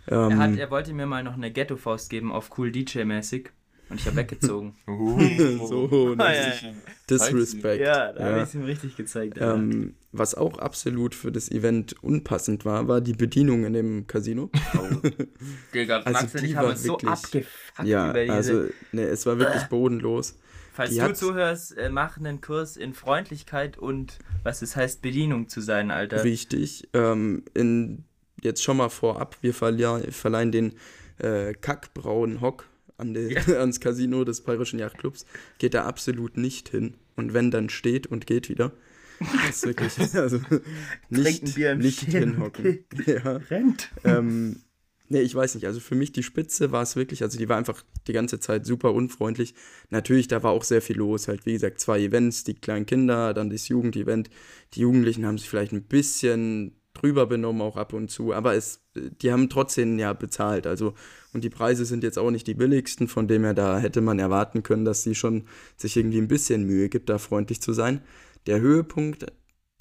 [0.10, 3.50] Ähm, Er, hat, er wollte mir mal noch eine Ghetto-Faust geben auf cool DJ-mäßig
[3.91, 4.73] und ich habe weggezogen.
[4.88, 6.73] so, Ah, richtig ja,
[7.10, 7.82] Disrespect.
[7.82, 9.38] ja, da habe ich es ihm richtig gezeigt.
[9.39, 14.49] Ähm, was auch absolut für das Event unpassend war, war die Bedienung in dem Casino.
[15.73, 18.34] Digga, also Max die war so wirklich- abgefuckt ja, über diese.
[18.34, 20.36] also ne, es war wirklich bodenlos.
[20.73, 25.49] Falls die du zuhörst, äh, mach einen Kurs in Freundlichkeit und was es heißt, Bedienung
[25.49, 26.23] zu sein, Alter.
[26.23, 26.88] Richtig.
[26.93, 28.06] Ähm, in,
[28.41, 30.73] jetzt schon mal vorab, wir verleihen, verleihen den
[31.19, 32.67] äh, kackbraunen Hock
[33.02, 35.26] an die, ans Casino des Bayerischen Yachtclubs.
[35.58, 36.94] Geht da absolut nicht hin.
[37.16, 38.72] Und wenn, dann steht und geht wieder.
[39.20, 40.40] Das ist wirklich, also
[41.10, 42.34] nicht, nicht Stehen.
[42.34, 42.86] hinhocken.
[43.06, 43.38] Ja.
[43.50, 43.90] Rennt.
[44.04, 44.62] ähm,
[45.10, 45.66] nee, ich weiß nicht.
[45.66, 48.66] Also für mich die Spitze war es wirklich, also die war einfach die ganze Zeit
[48.66, 49.54] super unfreundlich.
[49.90, 51.28] Natürlich, da war auch sehr viel los.
[51.28, 54.30] Halt, wie gesagt, zwei Events, die kleinen Kinder, dann das Jugendevent.
[54.74, 58.82] Die Jugendlichen haben sich vielleicht ein bisschen drüber benommen, auch ab und zu, aber es,
[58.96, 60.68] die haben trotzdem ja bezahlt.
[60.68, 60.94] Also,
[61.34, 64.20] und die Preise sind jetzt auch nicht die billigsten, von dem her da hätte man
[64.20, 65.46] erwarten können, dass sie schon
[65.78, 68.02] sich irgendwie ein bisschen Mühe gibt, da freundlich zu sein.
[68.46, 69.26] Der Höhepunkt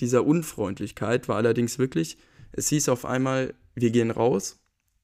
[0.00, 2.16] dieser Unfreundlichkeit war allerdings wirklich,
[2.52, 4.58] es hieß auf einmal, wir gehen raus.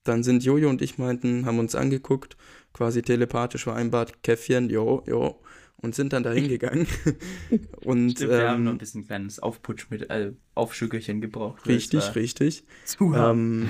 [0.05, 2.37] Dann sind Jojo und ich meinten, haben uns angeguckt,
[2.73, 5.41] quasi telepathisch vereinbart, Käffchen, jo, jo,
[5.79, 6.87] und sind dann da hingegangen.
[7.85, 11.67] und Stimmt, wir haben noch ein ähm, bisschen kleines Aufputsch mit äh, Aufschückerchen gebraucht.
[11.67, 12.65] richtig, richtig.
[13.01, 13.69] Ähm,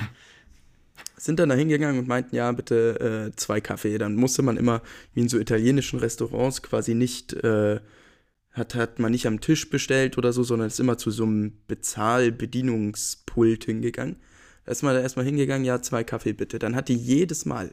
[1.17, 3.97] sind dann da hingegangen und meinten, ja, bitte äh, zwei Kaffee.
[3.97, 4.81] Dann musste man immer,
[5.13, 7.79] wie in so italienischen Restaurants, quasi nicht, äh,
[8.51, 11.53] hat, hat man nicht am Tisch bestellt oder so, sondern ist immer zu so einem
[11.67, 14.17] Bezahl-Bedienungspult hingegangen.
[14.65, 16.59] Da ist man da erstmal hingegangen, ja, zwei Kaffee bitte.
[16.59, 17.71] Dann hat die jedes Mal,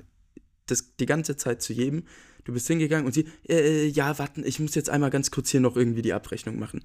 [0.66, 2.04] das, die ganze Zeit zu jedem,
[2.44, 5.60] du bist hingegangen und sie, äh, ja, warten, ich muss jetzt einmal ganz kurz hier
[5.60, 6.82] noch irgendwie die Abrechnung machen.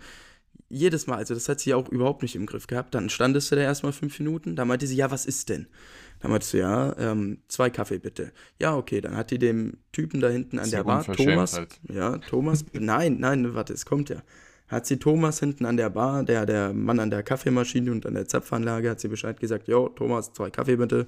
[0.70, 2.94] Jedes Mal, also das hat sie auch überhaupt nicht im Griff gehabt.
[2.94, 5.68] Dann standest du da erstmal fünf Minuten, da meinte sie, ja, was ist denn?
[6.20, 8.32] Dann meinte sie, ja, ähm, zwei Kaffee bitte.
[8.60, 11.80] Ja, okay, dann hat die dem Typen da hinten an der Bar, Thomas, halt.
[11.92, 14.22] ja, Thomas, nein, nein, warte, es kommt ja.
[14.68, 18.14] Hat sie Thomas hinten an der Bar, der, der Mann an der Kaffeemaschine und an
[18.14, 21.08] der Zapfanlage, hat sie Bescheid gesagt, jo, Thomas, zwei Kaffee bitte.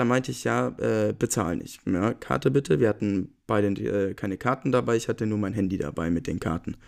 [0.00, 1.82] Da meinte ich, ja, äh, bezahl nicht.
[1.84, 2.80] Ja, Karte bitte.
[2.80, 6.40] Wir hatten beide äh, keine Karten dabei, ich hatte nur mein Handy dabei mit den
[6.40, 6.78] Karten.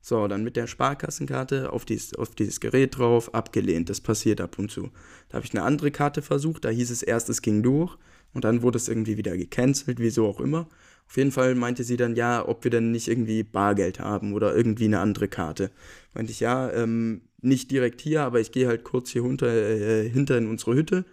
[0.00, 3.90] So, dann mit der Sparkassenkarte auf dieses, auf dieses Gerät drauf, abgelehnt.
[3.90, 4.90] Das passiert ab und zu.
[5.28, 7.98] Da habe ich eine andere Karte versucht, da hieß es erst, es ging durch
[8.34, 10.68] und dann wurde es irgendwie wieder gecancelt, wieso auch immer.
[11.08, 14.54] Auf jeden Fall meinte sie dann, ja, ob wir denn nicht irgendwie Bargeld haben oder
[14.54, 15.72] irgendwie eine andere Karte.
[16.14, 20.08] Meinte ich, ja, ähm, nicht direkt hier, aber ich gehe halt kurz hier runter, äh,
[20.08, 21.04] hinter in unsere Hütte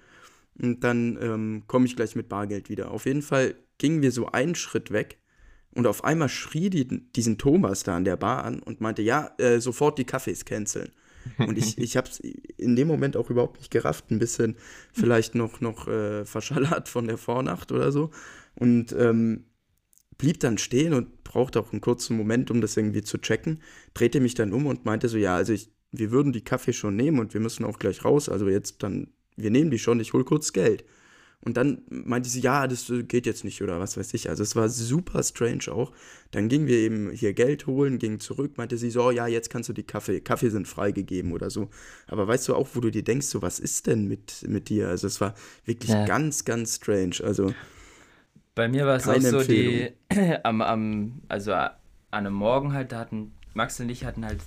[0.62, 2.92] und dann ähm, komme ich gleich mit Bargeld wieder.
[2.92, 5.20] Auf jeden Fall gingen wir so einen Schritt weg
[5.72, 9.32] und auf einmal schrie die, diesen Thomas da an der Bar an und meinte, ja,
[9.38, 10.92] äh, sofort die Kaffees canceln.
[11.38, 14.56] Und ich, ich habe es in dem Moment auch überhaupt nicht gerafft, ein bisschen
[14.92, 18.10] vielleicht noch, noch äh, verschallert von der Vornacht oder so.
[18.56, 19.46] Und ähm,
[20.18, 23.62] blieb dann stehen und brauchte auch einen kurzen Moment, um das irgendwie zu checken,
[23.94, 26.96] drehte mich dann um und meinte so, ja, also ich, wir würden die Kaffee schon
[26.96, 30.14] nehmen und wir müssen auch gleich raus, also jetzt dann, wir nehmen die schon, ich
[30.14, 30.84] hol kurz Geld.
[31.40, 34.28] Und dann meinte sie, ja, das äh, geht jetzt nicht oder was weiß ich.
[34.28, 35.94] Also es war super strange auch.
[36.32, 39.50] Dann gingen wir eben hier Geld holen, gingen zurück, meinte sie so, oh, ja, jetzt
[39.52, 41.70] kannst du die Kaffee, Kaffee sind freigegeben oder so.
[42.08, 44.90] Aber weißt du auch, wo du dir denkst, so, was ist denn mit, mit dir?
[44.90, 46.06] Also es war wirklich Ja.
[46.06, 47.18] ganz, ganz strange.
[47.24, 47.54] Also
[48.56, 49.92] Bei mir war es auch so, die
[50.44, 51.72] am, am, also an
[52.12, 54.40] einem Morgen halt, da hatten Max und ich hatten halt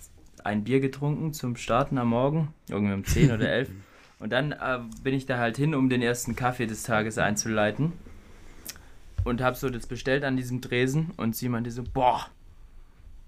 [0.43, 3.71] ein Bier getrunken zum Starten am Morgen, irgendwie um 10 oder 11.
[4.21, 7.95] Und dann äh, bin ich da halt hin, um den ersten Kaffee des Tages einzuleiten.
[9.25, 12.27] Und hab so das bestellt an diesem Tresen und sie meinte so, boah,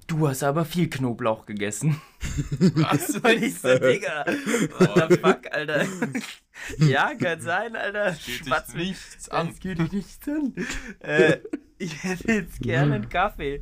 [0.07, 2.01] du hast aber viel Knoblauch gegessen.
[2.75, 4.25] Was soll ich so, Digga?
[4.79, 5.87] What the fuck, Alter?
[6.79, 8.15] ja, kann sein, Alter.
[8.15, 9.49] Schwatz mich nichts an.
[9.49, 10.55] Es geht dich nichts an.
[11.01, 11.39] äh,
[11.79, 13.61] ich hätte jetzt gerne einen Kaffee.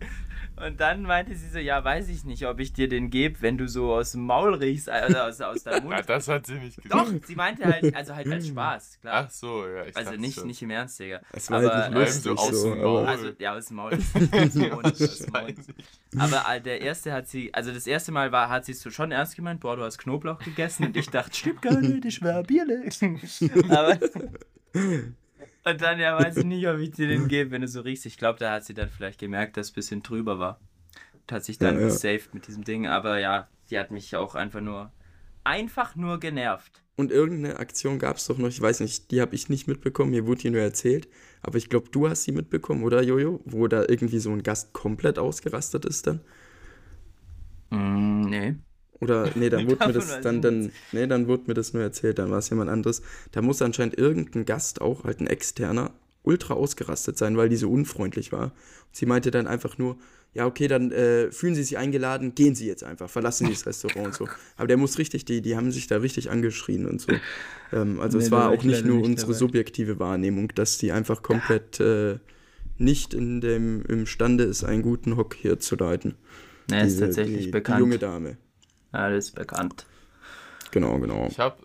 [0.64, 3.56] Und dann meinte sie so, ja, weiß ich nicht, ob ich dir den gebe, wenn
[3.56, 5.96] du so aus dem Maul riechst, also aus, aus deinem Mund.
[5.96, 7.26] Ja, das hat sie nicht Doch, gesagt.
[7.26, 9.24] sie meinte halt, also halt als Spaß, klar.
[9.26, 9.86] Ach so, ja.
[9.86, 10.46] Ich also nicht, schon.
[10.46, 11.20] nicht im Ernst, Digga.
[11.32, 12.74] Es war halt Aber, nicht äh, lustig aus so.
[12.74, 13.06] dem Maul.
[13.06, 13.92] Also, ja, aus dem Maul.
[14.32, 15.74] Aus dem Mund, aus Das dem weiß Mund.
[15.78, 16.20] ich.
[16.20, 18.90] Aber äh, der erste hat sie, also das erste Mal war, hat sie es so
[18.90, 22.22] schon ernst gemeint, boah, du hast Knoblauch gegessen und ich dachte, stimmt gar nicht, ich
[22.22, 22.82] war Bierle.
[23.70, 23.98] Aber
[25.64, 28.06] und dann, ja, weiß ich nicht, ob ich dir den gebe, wenn du so riechst.
[28.06, 30.60] Ich glaube, da hat sie dann vielleicht gemerkt, dass es ein bisschen drüber war.
[31.14, 31.84] Und hat sich dann Ja, ja.
[31.84, 32.86] gesaved mit diesem Ding.
[32.86, 34.92] Aber ja, die hat mich auch einfach nur,
[35.44, 36.82] einfach nur genervt.
[36.96, 40.10] und irgendeine Aktion gab es doch noch, ich weiß nicht, die habe ich nicht mitbekommen,
[40.10, 41.08] mir wurde die nur erzählt.
[41.42, 43.40] Aber ich glaube, du hast sie mitbekommen, oder Jojo?
[43.46, 46.20] Wo da irgendwie so ein Gast komplett ausgerastet ist dann.
[47.70, 48.54] Mm, nee.
[49.00, 52.18] Oder, nee, dann wurde mir das, dann, dann, nee, dann wurde mir das nur erzählt,
[52.18, 53.02] dann war es jemand anderes.
[53.32, 57.70] Da muss anscheinend irgendein Gast, auch halt ein externer, ultra ausgerastet sein, weil die so
[57.70, 58.44] unfreundlich war.
[58.44, 58.52] Und
[58.96, 59.96] sie meinte dann einfach nur,
[60.32, 63.66] ja, okay, dann äh, fühlen Sie sich eingeladen, gehen Sie jetzt einfach, verlassen Sie das
[63.66, 64.28] Restaurant und so.
[64.56, 67.12] Aber der muss richtig, die, die haben sich da richtig angeschrien und so.
[67.72, 69.38] Ähm, also Nee, es war auch ich nicht nur nicht unsere dabei.
[69.38, 72.18] subjektive Wahrnehmung, dass die einfach komplett äh,
[72.78, 76.14] nicht in dem imstande ist, einen guten Hock hier zu leiten.
[76.70, 77.78] Nee, ist Diese- tatsächlich die, bekannt.
[77.78, 78.36] Die junge Dame.
[78.92, 79.86] Ist bekannt.
[80.70, 81.26] Genau, genau.
[81.30, 81.56] Ich habe,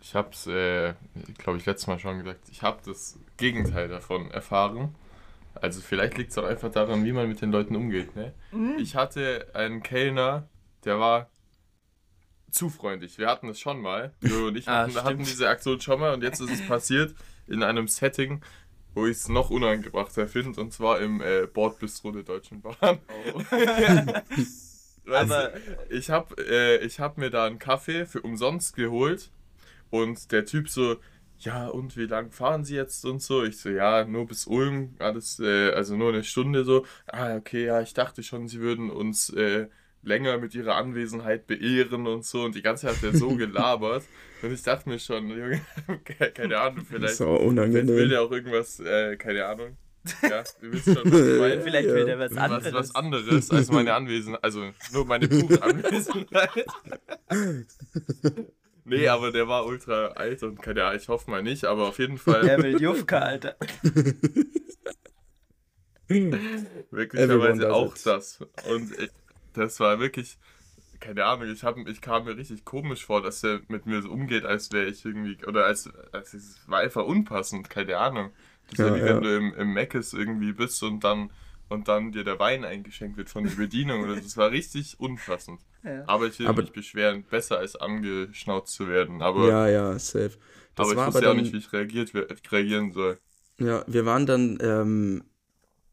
[0.00, 0.94] ich hab's, äh,
[1.38, 4.94] glaube ich, letztes Mal schon gesagt, ich habe das Gegenteil davon erfahren.
[5.54, 8.14] Also vielleicht liegt es auch einfach daran, wie man mit den Leuten umgeht.
[8.14, 8.32] Ne?
[8.78, 10.48] Ich hatte einen Kellner,
[10.84, 11.30] der war
[12.50, 13.18] zu freundlich.
[13.18, 14.12] Wir hatten es schon mal.
[14.22, 17.14] Jo und ich Ah, hatten, hatten diese Aktion schon mal und jetzt ist es passiert
[17.48, 18.40] in einem Setting,
[18.94, 22.76] wo ich es noch unangebrachter finde, und zwar im äh, Bordbistro der Deutschen Bahn.
[23.50, 24.67] Weißt
[25.14, 25.34] Du,
[25.88, 29.32] ich habe äh, ich hab mir da einen Kaffee für umsonst geholt
[29.90, 30.96] und der Typ so,
[31.38, 33.44] ja und wie lang fahren Sie jetzt und so?
[33.44, 36.86] Ich so, ja, nur bis Ulm, alles, äh, also nur eine Stunde so.
[37.06, 39.68] Ah, okay, ja, ich dachte schon, Sie würden uns äh,
[40.02, 44.08] länger mit Ihrer Anwesenheit beehren und so und die ganze Zeit hat er so gelabert
[44.42, 45.62] und ich dachte mir schon, Junge,
[46.04, 49.78] ke- keine Ahnung, vielleicht, So vielleicht will der auch irgendwas, äh, keine Ahnung.
[50.22, 51.60] Ja, du wisst schon, was ich meine.
[51.62, 51.94] Vielleicht Ja.
[51.94, 52.72] will der was Was, anderes.
[52.72, 56.66] was anderes als meine Anwesenheit, also nur meine pure Anwesenheit.
[58.84, 61.98] nee, aber der war ultra alt und keine Ahnung, ich hoffe mal nicht, aber auf
[61.98, 63.56] jeden Fall Er will Jufka, Alter.
[66.90, 68.06] Wirklicherweise auch it.
[68.06, 68.40] das.
[68.70, 69.10] Und ich,
[69.52, 70.38] das war wirklich,
[71.00, 74.10] keine Ahnung, ich, hab, ich kam mir richtig komisch vor, dass er mit mir so
[74.10, 78.32] umgeht, als wäre ich irgendwie, oder als, als es war einfach unpassend, keine Ahnung.
[78.70, 79.06] Das ist ja, Ja, wie ja.
[79.16, 81.30] wenn du im, im Meckes irgendwie bist und dann
[81.70, 84.20] und dann dir der Wein eingeschenkt wird von der Bedienung oder so.
[84.22, 85.60] das war richtig unpassend.
[85.84, 86.02] Ja.
[86.08, 89.22] Aber ich will Aber- mich beschweren, besser als angeschnauzt zu werden.
[89.22, 90.32] Aber, Ja, ja, safe.
[90.74, 92.12] Das aber ich wusste aber ja auch nicht, wie ich reagiert,
[92.50, 93.18] reagieren soll.
[93.58, 95.22] ja, wir waren dann ähm,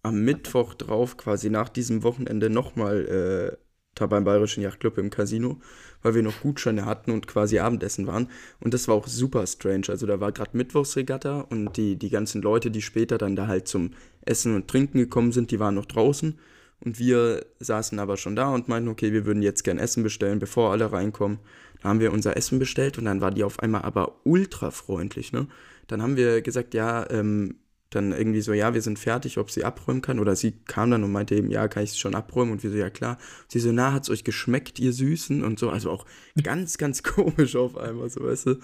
[0.01, 3.64] am Mittwoch drauf, quasi nach diesem Wochenende nochmal äh,
[3.95, 5.59] da beim Bayerischen Yachtclub im Casino,
[6.01, 8.29] weil wir noch Gutscheine hatten und quasi Abendessen waren.
[8.59, 9.85] Und das war auch super strange.
[9.89, 13.67] Also da war gerade Mittwochsregatta und die, die ganzen Leute, die später dann da halt
[13.67, 13.91] zum
[14.25, 16.37] Essen und Trinken gekommen sind, die waren noch draußen.
[16.81, 20.39] Und wir saßen aber schon da und meinten, okay, wir würden jetzt gern Essen bestellen,
[20.39, 21.39] bevor alle reinkommen.
[21.81, 25.31] Da haben wir unser Essen bestellt und dann war die auf einmal aber ultra freundlich,
[25.31, 25.47] ne?
[25.87, 27.57] Dann haben wir gesagt, ja, ähm,
[27.95, 30.19] dann irgendwie so, ja, wir sind fertig, ob sie abräumen kann.
[30.19, 32.51] Oder sie kam dann und meinte eben, ja, kann ich es schon abräumen?
[32.51, 33.17] Und wir so, ja klar.
[33.47, 35.43] Sie so, na, hat's euch geschmeckt, ihr Süßen?
[35.43, 36.05] Und so, also auch
[36.43, 38.59] ganz, ganz komisch auf einmal, so, weißt du?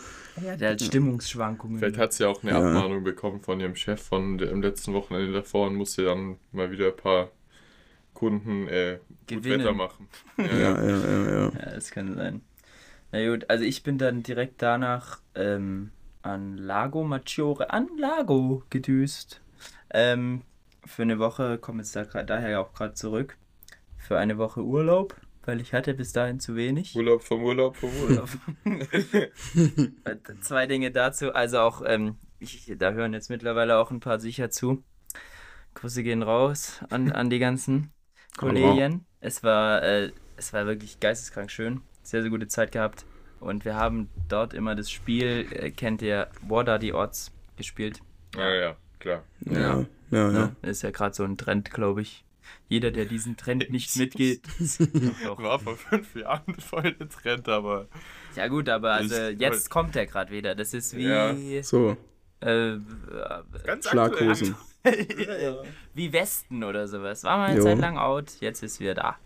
[0.45, 1.79] Ja, der hat Stimmungsschwankungen.
[1.79, 2.57] Vielleicht hat sie auch eine Ja.
[2.57, 6.87] Abmahnung bekommen von ihrem Chef von dem letzten Wochenende davor und musste dann mal wieder
[6.87, 7.31] ein paar
[8.13, 9.61] Kunden äh, gut Gewinnen.
[9.61, 10.07] Wetter machen.
[10.37, 10.81] Ja, Ja, ja.
[10.83, 11.43] ja, ja, ja.
[11.57, 12.41] Ja, das kann sein.
[13.11, 15.91] Na gut, also ich bin dann direkt danach ähm,
[16.23, 19.41] an Lago Maggiore, an Lago gedüst.
[19.93, 20.41] Ähm,
[20.85, 23.37] für eine Woche, komme jetzt da grad, daher auch gerade zurück.
[23.97, 26.95] Für eine Woche Urlaub, weil ich hatte bis dahin zu wenig.
[26.95, 28.29] Urlaub vom Urlaub vom Urlaub.
[30.41, 31.33] Zwei Dinge dazu.
[31.33, 34.83] Also auch, ähm, ich, da hören jetzt mittlerweile auch ein paar sicher zu.
[35.75, 37.91] Grüße gehen raus an, an die ganzen
[38.37, 39.05] Kollegen.
[39.19, 41.81] Es war, äh, es war wirklich geisteskrank schön.
[42.03, 43.05] Sehr, sehr gute Zeit gehabt.
[43.41, 47.99] Und wir haben dort immer das Spiel, äh, kennt ihr, What are the Odds gespielt.
[48.37, 49.23] ja, ja, klar.
[49.41, 50.51] Ja, ja, ja.
[50.61, 52.23] Das ist ja gerade so ein Trend, glaube ich.
[52.69, 54.41] Jeder, der diesen Trend nicht mitgeht.
[55.37, 57.87] War vor fünf Jahren voll der Trend, aber
[58.35, 60.53] Ja gut, aber also jetzt kommt er gerade wieder.
[60.55, 61.63] Das ist wie Ja.
[61.63, 61.97] So,
[62.41, 62.77] äh,
[63.65, 64.55] ganz Schlaghosen.
[65.93, 67.23] wie Westen oder sowas.
[67.23, 67.63] War mal eine Jo.
[67.63, 69.17] Zeit lang out, jetzt ist wieder da.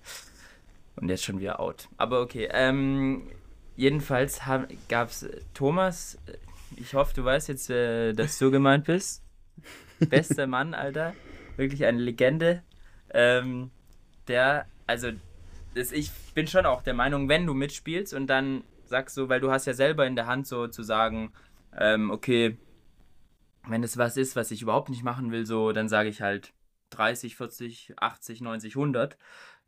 [0.97, 1.89] Und jetzt schon wieder out.
[1.97, 3.27] Aber okay, ähm,
[3.75, 4.41] jedenfalls
[4.89, 6.37] gab es Thomas, äh,
[6.77, 9.23] ich hoffe, du weißt jetzt, äh, dass du gemeint bist.
[9.99, 11.13] Bester Mann, Alter.
[11.57, 12.63] Wirklich eine Legende.
[13.13, 13.71] Ähm,
[14.27, 15.11] der, also
[15.73, 19.39] das, ich bin schon auch der Meinung, wenn du mitspielst und dann sagst du, weil
[19.39, 21.31] du hast ja selber in der Hand so zu sagen,
[21.77, 22.57] ähm, okay,
[23.67, 26.53] wenn es was ist, was ich überhaupt nicht machen will, so, dann sage ich halt
[26.91, 29.17] 30, 40, 80, 90, 100.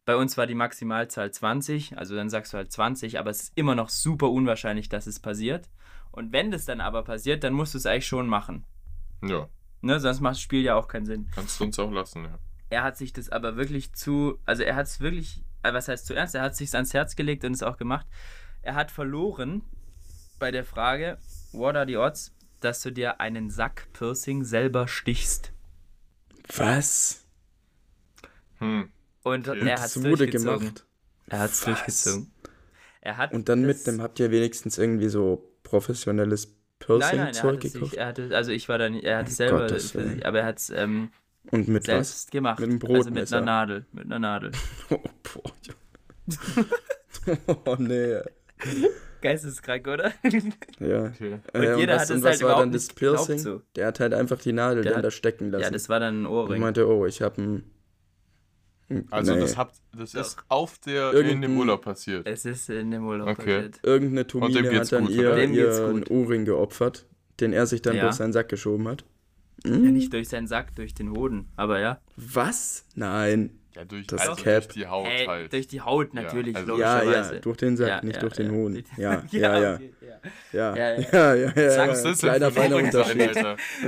[0.08, 3.52] Bei uns war die Maximalzahl 20, also dann sagst du halt 20, aber es ist
[3.56, 5.70] immer noch super unwahrscheinlich, dass es passiert.
[6.12, 8.64] Und wenn das dann aber passiert, dann musst du es eigentlich schon machen.
[9.22, 9.50] Ja.
[9.82, 10.00] Ne?
[10.00, 11.28] Sonst macht das Spiel ja auch keinen Sinn.
[11.36, 12.40] Kannst du uns auch lassen, ja.
[12.70, 16.06] Er hat sich das aber wirklich zu, also er hat es wirklich, äh, was heißt
[16.06, 18.08] zu ernst, er hat es sich ans Herz gelegt und es auch gemacht.
[18.62, 19.62] Er hat verloren
[20.40, 21.18] bei der Frage,
[21.52, 25.52] what are the odds, dass du dir einen Sack-Piercing selber stichst.
[26.56, 27.26] Was?
[28.60, 28.90] Hm.
[29.28, 29.68] Und Okay.
[29.68, 30.60] er hat es wurde durchgezogen.
[30.60, 30.86] gemacht.
[31.28, 31.66] Er hat es Was?
[31.66, 32.32] durchgezogen.
[33.02, 37.26] Er hat Und dann mit dem habt ihr wenigstens irgendwie so professionelles Nein, nein, er
[37.26, 37.92] Piercing-Zeug hat es gekauft?
[37.92, 40.40] sich, er hatte, also ich war da nicht, er hat es selber, Gottes sich, aber
[40.42, 41.10] er hat es ähm,
[41.52, 42.60] Und mit selbst gemacht.
[42.60, 44.52] Mit einem also mit einer Nadel, mit einer Nadel.
[44.90, 45.00] was?
[45.00, 45.02] Oh,
[45.42, 45.54] boah.
[47.66, 48.20] oh nee.
[49.22, 50.12] Geisteskrank, oder?
[50.80, 51.06] Ja.
[51.08, 51.40] Okay.
[51.54, 53.40] Und Äh, jeder was, hat es und halt was war überhaupt dann das Piercing?
[53.40, 53.62] so.
[53.76, 55.64] Der hat halt einfach die Nadel Der dann hat- da stecken lassen.
[55.64, 56.62] Ja, das war dann ein und Ohrring.
[56.62, 57.64] meinte, oh, ich habe ein.
[59.12, 59.42] Also nee.
[59.42, 62.26] das habt das ist auf der in Irgendein- dem Urlaub passiert.
[62.26, 63.56] Es ist in dem Urlaub Okay.
[63.56, 63.80] passiert.
[63.84, 65.44] Irgendeine Tomine hat dann gut, ihr, oder?
[65.44, 66.10] Ihren gut.
[66.12, 67.06] Ohrring geopfert,
[67.42, 68.04] den er sich dann Ja.
[68.04, 69.04] durch seinen Sack geschoben hat.
[69.66, 72.00] Ja, nicht durch seinen Sack, durch den Hoden, aber ja.
[72.16, 72.86] Was?
[72.96, 73.60] Nein.
[73.76, 74.64] Ja, durch, Das also Cap.
[74.64, 75.54] durch die Haut Hey, halt.
[75.54, 77.34] durch die Haut natürlich, also- Ja, logischerweise.
[77.36, 78.52] ja, durch den Sack, Ja, nicht ja, durch den ja.
[78.54, 78.84] Hoden.
[78.98, 79.80] Ja, ja, ja, ja,
[80.54, 81.00] Ja, ja, ja.
[81.12, 83.34] ja, ja, ja, ist kleiner feiner Unterschied.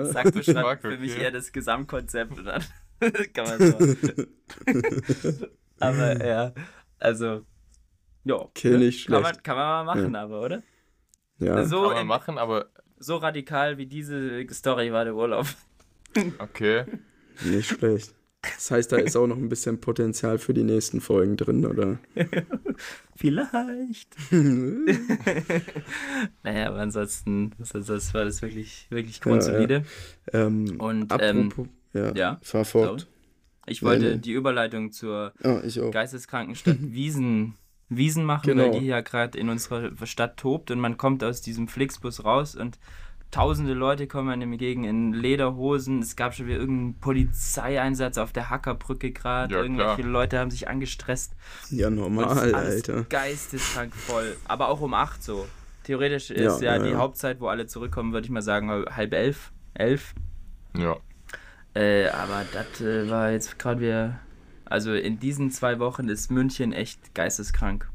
[0.04, 2.64] Sack beschreibt für mich eher das Gesamtkonzept und dann
[3.34, 3.78] kann man so.
[5.80, 6.54] aber ja,
[7.00, 7.42] also,
[8.26, 8.36] ja.
[8.36, 9.36] Okay, nicht Kann schlecht.
[9.36, 10.64] man, kann man mal machen, aber, oder?
[11.40, 15.48] Ja, So, Kann man in- machen, aber so radikal wie diese Story war der Urlaub.
[16.40, 16.84] okay.
[17.46, 18.14] nicht schlecht.
[18.42, 22.00] Das heißt, da ist auch noch ein bisschen Potenzial für die nächsten Folgen drin, oder?
[23.18, 24.16] Vielleicht.
[26.44, 29.84] naja, aber ansonsten, ansonsten war das wirklich, wirklich Ja, grundsolide.
[30.32, 33.08] Ähm, Und, apropos, ja, ja, fahr fort.
[33.65, 35.91] Ich wollte Nein, die Überleitung zur Oh, ich auch.
[35.91, 37.56] Geisteskrankenstadt Wiesen,
[37.88, 38.63] Wiesen machen, Genau.
[38.71, 42.56] weil die ja gerade in unserer Stadt tobt und man kommt aus diesem Flixbus raus
[42.56, 42.80] und
[43.32, 45.99] tausende Leute kommen einem entgegen in Lederhosen.
[45.99, 49.54] Es gab schon wieder irgendeinen Polizeieinsatz auf der Hackerbrücke gerade.
[49.56, 50.08] Ja, Irgendwelche klar.
[50.12, 51.36] Leute haben sich angestresst.
[51.69, 53.04] Ja, Und es normal, ist alles Alter.
[53.04, 54.36] geisteskrank voll.
[54.45, 55.47] Aber auch um 8 so.
[55.84, 56.97] Theoretisch ist ja, Ja, ja, die ja.
[56.97, 59.52] Hauptzeit, wo alle zurückkommen, würde ich mal sagen, halb elf.
[59.75, 60.15] Elf.
[60.75, 60.97] Ja.
[61.80, 64.20] Äh, aber das äh, war jetzt gerade wieder.
[64.65, 67.89] Also in diesen zwei Wochen ist München echt geisteskrank.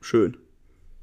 [0.00, 0.36] Schön.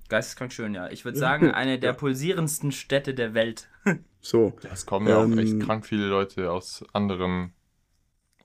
[0.08, 0.90] Geisteskrank schön, ja.
[0.92, 3.70] Ich würde sagen, eine der pulsierendsten Städte der Welt.
[4.22, 4.54] So.
[4.74, 7.54] Es kommen ja auch Ähm, echt krank viele Leute aus anderen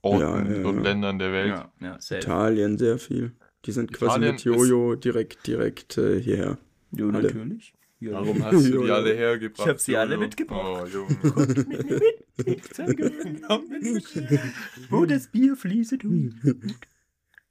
[0.03, 0.81] Orten Ja, ja, und ja.
[0.83, 1.49] Ländern der Welt.
[1.49, 2.17] Ja, ja.
[2.17, 3.31] Italien sehr viel.
[3.65, 6.59] Die sind quasi Italien mit Jojo direkt, direkt äh, hierher.
[6.91, 7.73] Ja, natürlich.
[8.01, 8.13] Ja.
[8.13, 9.59] Warum hast du die alle hergebracht?
[9.59, 10.59] Ich hab sie alle mitgebracht.
[10.59, 11.15] Oh, Junge.
[14.89, 16.31] Wo das Bier fließe, du.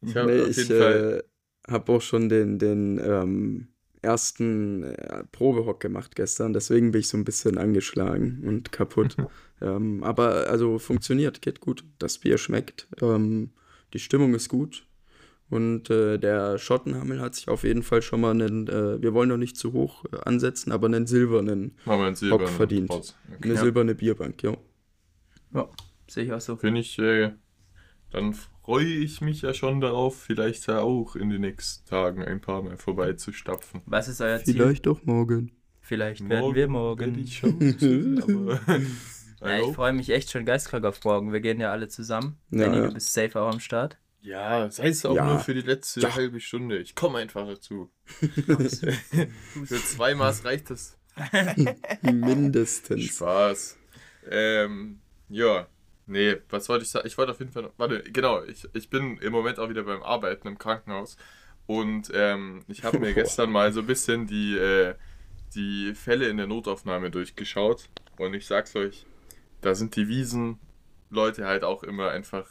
[0.02, 1.22] Ich hab Fall.
[1.68, 3.68] äh, habe auch schon den, den ähm,
[4.02, 9.16] ersten äh, Probehock gemacht gestern, deswegen bin ich so ein bisschen angeschlagen und kaputt.
[9.60, 11.84] ähm, aber also funktioniert, geht gut.
[12.00, 13.50] Das Bier schmeckt, ähm,
[13.92, 14.84] die Stimmung ist gut.
[15.50, 19.28] Und äh, der Schottenhammel hat sich auf jeden Fall schon mal einen, äh, wir wollen
[19.28, 22.90] noch nicht zu hoch äh, ansetzen, aber einen silbernen, wir einen silbernen verdient.
[22.90, 23.12] Okay.
[23.42, 23.60] eine Ja.
[23.60, 24.56] silberne Bierbank, ja.
[25.52, 25.68] Ja,
[26.08, 26.56] sehe ich auch so.
[26.56, 27.32] Finde ich, äh,
[28.12, 32.40] dann freue ich mich ja schon darauf, vielleicht ja auch in den nächsten Tagen ein
[32.40, 33.82] paar Mal vorbeizustapfen.
[33.86, 34.54] Was ist euer Ziel?
[34.54, 35.50] Vielleicht doch morgen.
[35.80, 37.18] Vielleicht werden wir morgen.
[37.18, 37.56] ich schon
[38.22, 38.60] aber
[39.40, 41.32] Ja, ich freue mich echt schon geistkrank auf morgen.
[41.32, 42.36] Wir gehen ja alle zusammen.
[42.50, 42.86] Ja, Benni, ja.
[42.88, 43.96] du bist safe auch am Start.
[44.22, 45.24] Ja, sei es auch Ja.
[45.24, 46.14] nur für die letzte Ja.
[46.14, 46.78] halbe Stunde.
[46.78, 47.90] Ich komme einfach dazu.
[48.04, 50.98] für zwei Maß reicht das.
[52.02, 53.04] Mindestens.
[53.16, 53.78] Spaß.
[54.30, 55.66] Ähm, ja.
[56.06, 57.06] Nee, was wollte ich sagen?
[57.06, 59.84] Ich wollte auf jeden Fall noch, Warte, genau, ich, ich bin im Moment auch wieder
[59.84, 61.16] beim Arbeiten im Krankenhaus.
[61.66, 64.94] Und ähm, ich habe mir gestern mal so ein bisschen die, äh,
[65.54, 67.88] die Fälle in der Notaufnahme durchgeschaut.
[68.18, 69.06] Und ich sag's euch,
[69.60, 72.46] da sind die Wiesen-Leute halt auch immer einfach.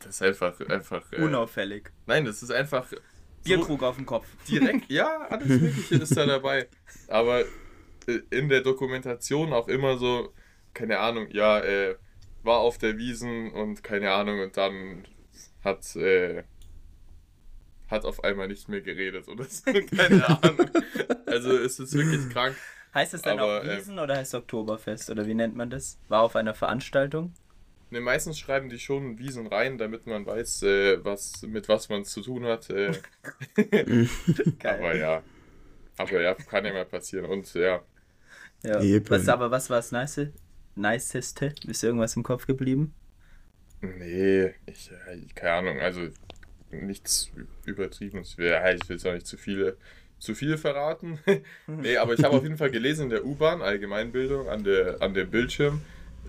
[0.00, 1.12] Das ist einfach, einfach.
[1.12, 1.90] Äh, Unauffällig.
[2.06, 2.86] nein, das ist einfach.
[2.88, 2.96] So,
[3.44, 4.26] Bierkrug auf dem Kopf.
[4.48, 6.68] direkt, ja, alles Mögliche ist da dabei.
[7.08, 10.32] Aber äh, in der Dokumentation auch immer so,
[10.74, 11.96] keine Ahnung, ja, äh,
[12.42, 15.04] war auf der Wiesen und keine Ahnung und dann
[15.62, 16.44] hat, äh,
[17.88, 20.70] hat auf einmal nicht mehr geredet oder so, keine Ahnung.
[21.26, 22.56] Also es ist wirklich krank.
[22.92, 25.10] Heißt es dann Aber, auch äh, Wiesen oder heißt es Oktoberfest?
[25.10, 25.98] Oder wie nennt man das?
[26.08, 27.34] War auf einer Veranstaltung?
[27.90, 32.02] Ne, meistens schreiben die schon Wiesen rein, damit man weiß, äh, was, mit was man
[32.02, 32.70] es zu tun hat.
[32.70, 32.92] Äh.
[34.64, 35.22] aber ja.
[35.96, 37.26] Aber ja, kann ja mal passieren.
[37.26, 37.82] Und ja.
[38.62, 38.80] ja.
[38.80, 39.10] Eben.
[39.10, 40.28] Was, aber was war das nice,
[40.76, 41.54] Niceste?
[41.66, 42.94] Ist irgendwas im Kopf geblieben?
[43.80, 46.08] Nee, ich, äh, keine Ahnung, also
[46.70, 47.32] nichts
[47.64, 48.32] Übertriebenes.
[48.32, 48.52] Ich will
[48.88, 49.76] jetzt auch nicht zu viele
[50.20, 51.18] zu viel verraten.
[51.66, 55.14] nee, aber ich habe auf jeden Fall gelesen in der U-Bahn, Allgemeinbildung, an, der, an
[55.14, 55.80] dem Bildschirm.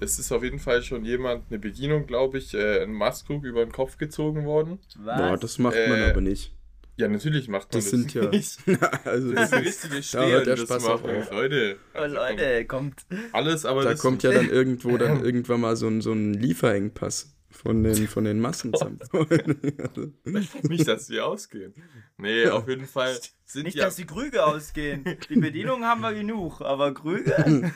[0.01, 3.63] Es ist auf jeden Fall schon jemand, eine Bedienung, glaube ich, äh, ein Maskrug über
[3.63, 4.79] den Kopf gezogen worden.
[4.97, 5.17] Was?
[5.17, 6.55] Boah, das macht man Äh, aber nicht.
[6.97, 8.25] Ja, natürlich macht man Das sind ja.
[8.25, 8.57] nicht.
[9.05, 11.31] also Das das sind ist, richtige da hört der die das Spaß auf.
[11.31, 11.77] Leute.
[11.93, 13.05] oh also Leute, kommt.
[13.31, 16.33] Alles, aber Da das kommt ja dann irgendwo dann irgendwann mal so ein, so ein
[16.33, 18.99] Lieferengpass von den, von den Massenzahlen.
[20.63, 21.75] nicht, dass sie ausgehen.
[22.17, 25.05] Nee, auf jeden Fall sind Nicht, ja dass die Krüge ausgehen.
[25.29, 27.71] Die Bedienung haben wir genug, aber Krüge?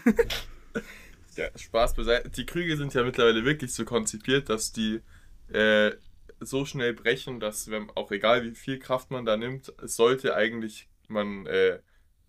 [1.36, 2.29] Ja, Spaß beiseite.
[2.29, 5.01] Die Krüge sind ja mittlerweile wirklich so konzipiert, dass die
[5.51, 5.91] äh,
[6.39, 10.88] so schnell brechen, dass wenn auch egal wie viel Kraft man da nimmt, sollte eigentlich
[11.07, 11.79] man äh,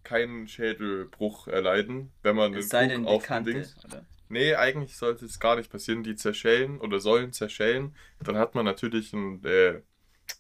[0.04, 3.68] keinen Schädelbruch erleiden, wenn man Es denn, die auf den Kante.
[3.84, 4.04] Oder?
[4.28, 6.02] Nee, eigentlich sollte es gar nicht passieren.
[6.02, 7.94] Die zerschellen oder sollen zerschellen.
[8.22, 9.80] Dann hat man natürlich ein, äh,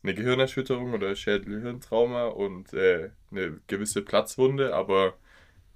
[0.02, 5.16] eine Gehirnerschütterung oder Schädel-Hirntrauma und äh, eine gewisse Platzwunde, aber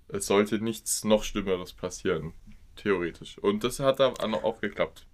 [0.08, 2.34] es sollte nichts noch Schlimmeres passieren,
[2.76, 3.38] theoretisch.
[3.38, 5.06] Und das hat dann auch geklappt.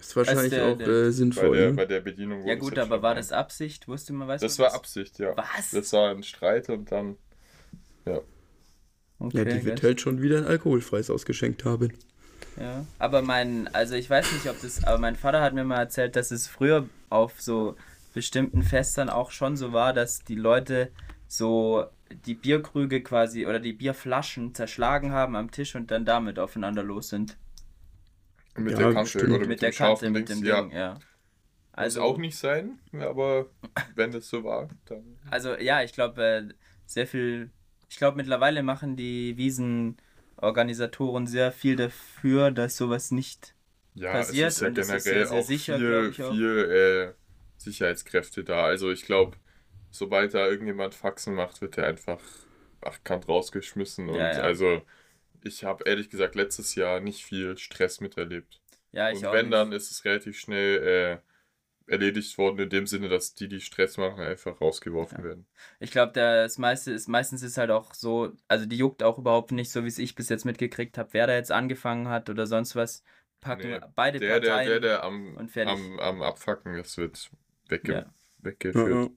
[0.00, 1.56] Ist wahrscheinlich der- auch der- äh, Bei sinnvoll.
[1.58, 1.72] der, ne?
[1.74, 3.86] bei der Bedienung Ja gut, aber war das Absicht?
[3.86, 4.74] Wusste man, weiß Das war das?
[4.74, 5.36] Absicht, ja.
[5.36, 5.70] Was?
[5.72, 7.16] Das war ein Streit und dann.
[9.18, 11.92] Okay, Ja, die wird halt schon wieder ein alkoholfreies ausgeschenkt haben.
[12.58, 15.78] Ja, aber mein, also ich weiß nicht, ob das, aber mein Vater hat mir mal
[15.78, 17.76] erzählt, dass es früher auf so
[18.12, 20.90] bestimmten Festern auch schon so war, dass die Leute
[21.26, 26.82] so die Bierkrüge quasi oder die Bierflaschen zerschlagen haben am Tisch und dann damit aufeinander
[26.82, 27.38] los sind.
[28.56, 29.30] Mit Ja, der Kante stimmt.
[29.30, 30.68] oder mit, mit, der dem Kante, mit dem ja.
[30.68, 31.02] Ding, ja.
[31.72, 33.50] Also Also auch nicht sein, aber
[33.94, 35.18] wenn das so war, dann.
[35.30, 36.54] Also ja, ich glaube, äh,
[36.86, 37.50] sehr viel,
[37.88, 43.54] ich glaube mittlerweile machen die Wiesenorganisatoren sehr viel dafür, dass sowas nicht
[43.94, 46.22] Ja, passiert es ist ja und es generell ist sehr, sehr auch sicher, viel, ich
[46.22, 46.38] auch.
[46.38, 48.64] viel äh, Sicherheitskräfte da.
[48.64, 49.36] Also ich glaube,
[49.94, 52.20] sobald da irgendjemand Faxen macht, wird er einfach
[52.82, 54.08] achtkant rausgeschmissen.
[54.08, 54.42] Und Ja, ja.
[54.44, 54.82] also
[55.44, 58.60] ich habe ehrlich gesagt letztes Jahr nicht viel Stress miterlebt.
[58.92, 59.52] Ja, ich und auch wenn, nicht.
[59.52, 61.22] dann ist es relativ schnell
[61.88, 65.24] äh, erledigt worden, in dem Sinne, dass die, die Stress machen, einfach rausgeworfen Ja.
[65.24, 65.46] werden.
[65.80, 69.52] Ich glaube, das meiste ist, meistens ist halt auch so, also die juckt auch überhaupt
[69.52, 72.46] nicht, so wie es ich bis jetzt mitgekriegt habe, wer da jetzt angefangen hat oder
[72.46, 73.02] sonst was.
[73.40, 74.68] Packen Nee, beide Der, der, Parteien.
[74.70, 75.74] der, der am, und fertig.
[75.74, 77.30] am, am Abfacken, das wird
[77.68, 78.14] wegge Ja.
[78.38, 79.10] weggeführt.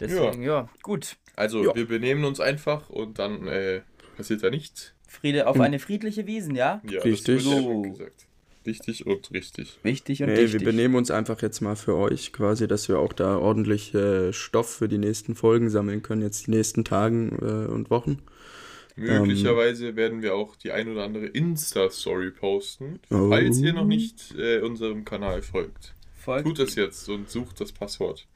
[0.00, 0.68] Deswegen, ja.
[0.82, 1.16] gut.
[1.36, 1.74] Also Ja.
[1.74, 3.80] wir benehmen uns einfach und dann äh,
[4.16, 4.92] passiert da nichts.
[5.08, 5.62] Friede auf Hm.
[5.62, 6.82] eine friedliche Wiesen, ja?
[6.88, 7.44] Ja, Richtig.
[7.44, 7.82] Ja So.
[7.82, 8.26] gesagt.
[8.64, 9.78] Wichtig und richtig.
[9.84, 10.54] Wichtig und Nee, wichtig.
[10.60, 14.32] wir benehmen uns einfach jetzt mal für euch quasi, dass wir auch da ordentlich äh,
[14.32, 18.22] Stoff für die nächsten Folgen sammeln können, jetzt die nächsten Tagen äh, und Wochen.
[18.96, 23.28] Möglicherweise werden wir auch die ein oder andere Insta-Story posten, Oh.
[23.28, 25.94] falls ihr noch nicht äh, unserem Kanal folgt.
[26.16, 28.26] Folgt Tut es jetzt und sucht das Passwort.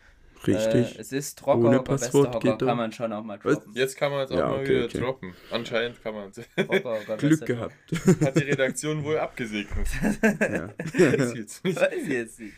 [0.46, 0.96] Richtig.
[0.96, 2.66] Äh, es ist Rocker, Ohne Passwort geht doch.
[2.68, 3.54] kann man schon auch mal Was?
[3.56, 3.72] droppen.
[3.74, 4.98] Jetzt kann man es auch Ja, mal okay, wieder okay.
[5.00, 5.34] droppen.
[5.50, 7.18] Anscheinend kann man es.
[7.18, 7.74] Glück gehabt.
[8.22, 9.86] Hat die Redaktion wohl abgesegnet.
[10.40, 10.68] ja.
[11.18, 11.80] Weiß ich jetzt nicht.
[11.80, 12.54] Weiß jetzt nicht.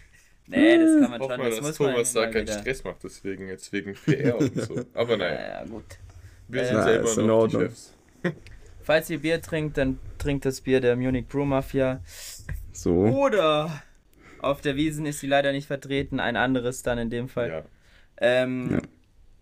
[0.47, 1.41] Nee, das kann man Hoffen schon.
[1.41, 4.61] wir, Das dass muss Thomas da keinen wieder- Stress macht, deswegen jetzt wegen PR und
[4.61, 4.81] so.
[4.95, 5.85] Aber naja, Ja, gut.
[6.49, 7.57] wir Äh, sind Ja, selber ist noch die.
[7.57, 7.95] Chefs.
[8.83, 12.01] Falls ihr Bier trinkt, dann trinkt das Bier der Munich Brew Mafia.
[12.73, 12.93] So.
[12.93, 13.83] Oder
[14.43, 17.49] auf der Wiesen ist sie leider nicht vertreten, ein anderes dann in dem Fall.
[17.49, 17.63] Ja.
[18.21, 18.79] Ähm, Ja.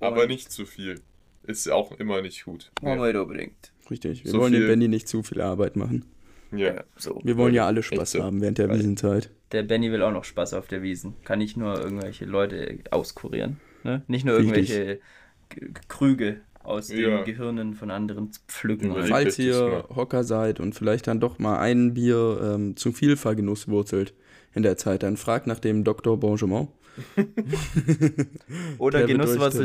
[0.00, 1.00] Aber nicht zu viel.
[1.42, 2.70] Ist auch immer nicht gut.
[2.80, 3.72] Wollen wir nicht unbedingt.
[3.90, 4.24] Richtig.
[4.24, 6.04] Wir So wollen dem Benny nicht zu viel Arbeit machen.
[6.52, 6.84] Ja.
[6.96, 7.20] so.
[7.22, 8.22] Wir wollen ja alle Spaß so.
[8.22, 9.30] haben während der Wiesenzeit.
[9.52, 11.14] Der Benny will auch noch Spaß auf der Wiesen.
[11.24, 13.58] Kann nicht nur irgendwelche Leute auskurieren.
[13.84, 14.02] Ne?
[14.08, 14.70] Nicht nur Richtig.
[14.70, 15.00] irgendwelche
[15.48, 17.22] G- Krüge aus den Ja.
[17.22, 18.90] Gehirnen von anderen pflücken.
[18.90, 19.08] Überleg- Alter.
[19.14, 19.84] Falls richtig, ihr?
[19.94, 24.12] Hocker seid und vielleicht dann doch mal ein Bier ähm, zu viel vergenusswurzelt
[24.54, 26.18] in der Zeit, dann fragt nach dem Dr.
[26.18, 26.70] Bongemont.
[28.78, 29.20] Oder dann-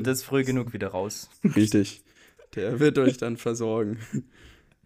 [0.07, 1.29] es früh genug wieder raus.
[1.55, 2.03] Richtig.
[2.55, 3.99] Der wird euch dann versorgen.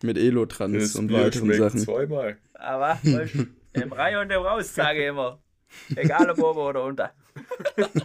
[0.02, 1.80] Mit Elotrans Das und Bier weiteren Sachen.
[1.82, 2.38] zweimal.
[2.54, 2.98] Aber
[3.74, 5.42] im Reihe und im Raus, sage ich immer.
[5.96, 7.14] Egal ob oben oder unter.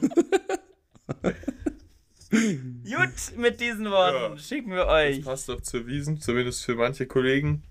[2.31, 4.39] Gut, mit diesen Worten Ja.
[4.39, 5.25] schicken wir Das euch.
[5.25, 7.63] passt doch zur Wiesen, zumindest für manche Kollegen.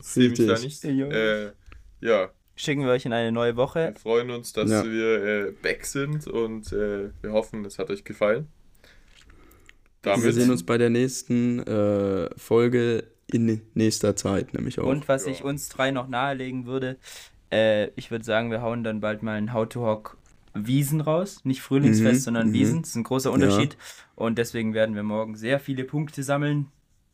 [0.00, 0.84] Sehe mich da nicht.
[0.84, 1.52] Äh,
[2.00, 2.30] ja,
[2.60, 3.92] Schicken wir euch in eine neue Woche.
[3.94, 4.84] wir freuen uns, dass Ja.
[4.84, 8.48] wir äh, back sind und äh, wir hoffen, es hat euch gefallen.
[10.02, 14.86] Wir Damit sehen uns bei der nächsten äh, Folge in nächster Zeit nämlich auch.
[14.86, 15.32] Und was Ja.
[15.32, 16.98] ich uns drei noch nahelegen würde,
[17.50, 20.18] äh, ich würde sagen, wir hauen dann bald mal ein How to Hock
[20.52, 21.40] Wiesen raus.
[21.44, 22.52] Nicht Frühlingsfest, Mhm, sondern mhm.
[22.52, 22.80] Wiesen.
[22.82, 23.76] Das ist ein großer Unterschied.
[24.16, 26.66] Und deswegen werden wir morgen sehr viele Punkte sammeln,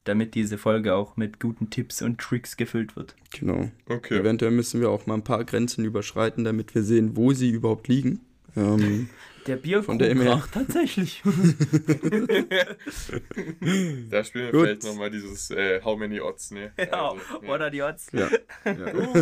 [0.06, 3.14] damit diese Folge auch mit guten Tipps und Tricks gefüllt wird.
[3.38, 3.70] Genau.
[3.88, 4.18] Okay.
[4.18, 7.88] Eventuell müssen wir auch mal ein paar Grenzen überschreiten, damit wir sehen, wo sie überhaupt
[7.88, 8.20] liegen.
[8.56, 9.08] Ähm,
[9.46, 11.22] Der Bierkrug kracht tatsächlich.
[14.10, 14.62] Da spielen wir Gut.
[14.62, 16.72] vielleicht nochmal dieses äh, How many odds, ne?
[16.78, 17.48] ja, Also, ja.
[17.54, 18.08] oder die Odds.
[18.12, 18.28] ja.
[18.64, 18.72] ja.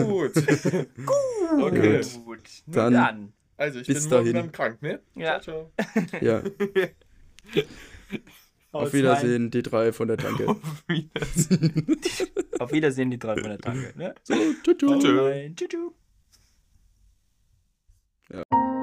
[0.02, 0.32] Gut.
[1.62, 2.00] okay.
[2.24, 2.40] Gut.
[2.66, 3.32] Dann- dann.
[3.56, 4.34] Also, ich Bis bin morgen dahin.
[4.34, 5.00] dann krank, ne?
[5.14, 5.40] Ja.
[5.40, 5.70] Ciao,
[6.20, 6.42] ja.
[8.74, 10.46] Auf Wiedersehen, die drei von der Tanke.
[10.88, 11.10] rein.
[12.58, 13.92] Auf Wiedersehen, die drei von der Tanke.
[13.96, 14.14] Ne?
[14.22, 14.34] So.
[14.34, 15.54] Rein.
[15.54, 15.68] Tschüss.
[15.68, 15.92] tschüss.
[18.32, 18.73] Ja.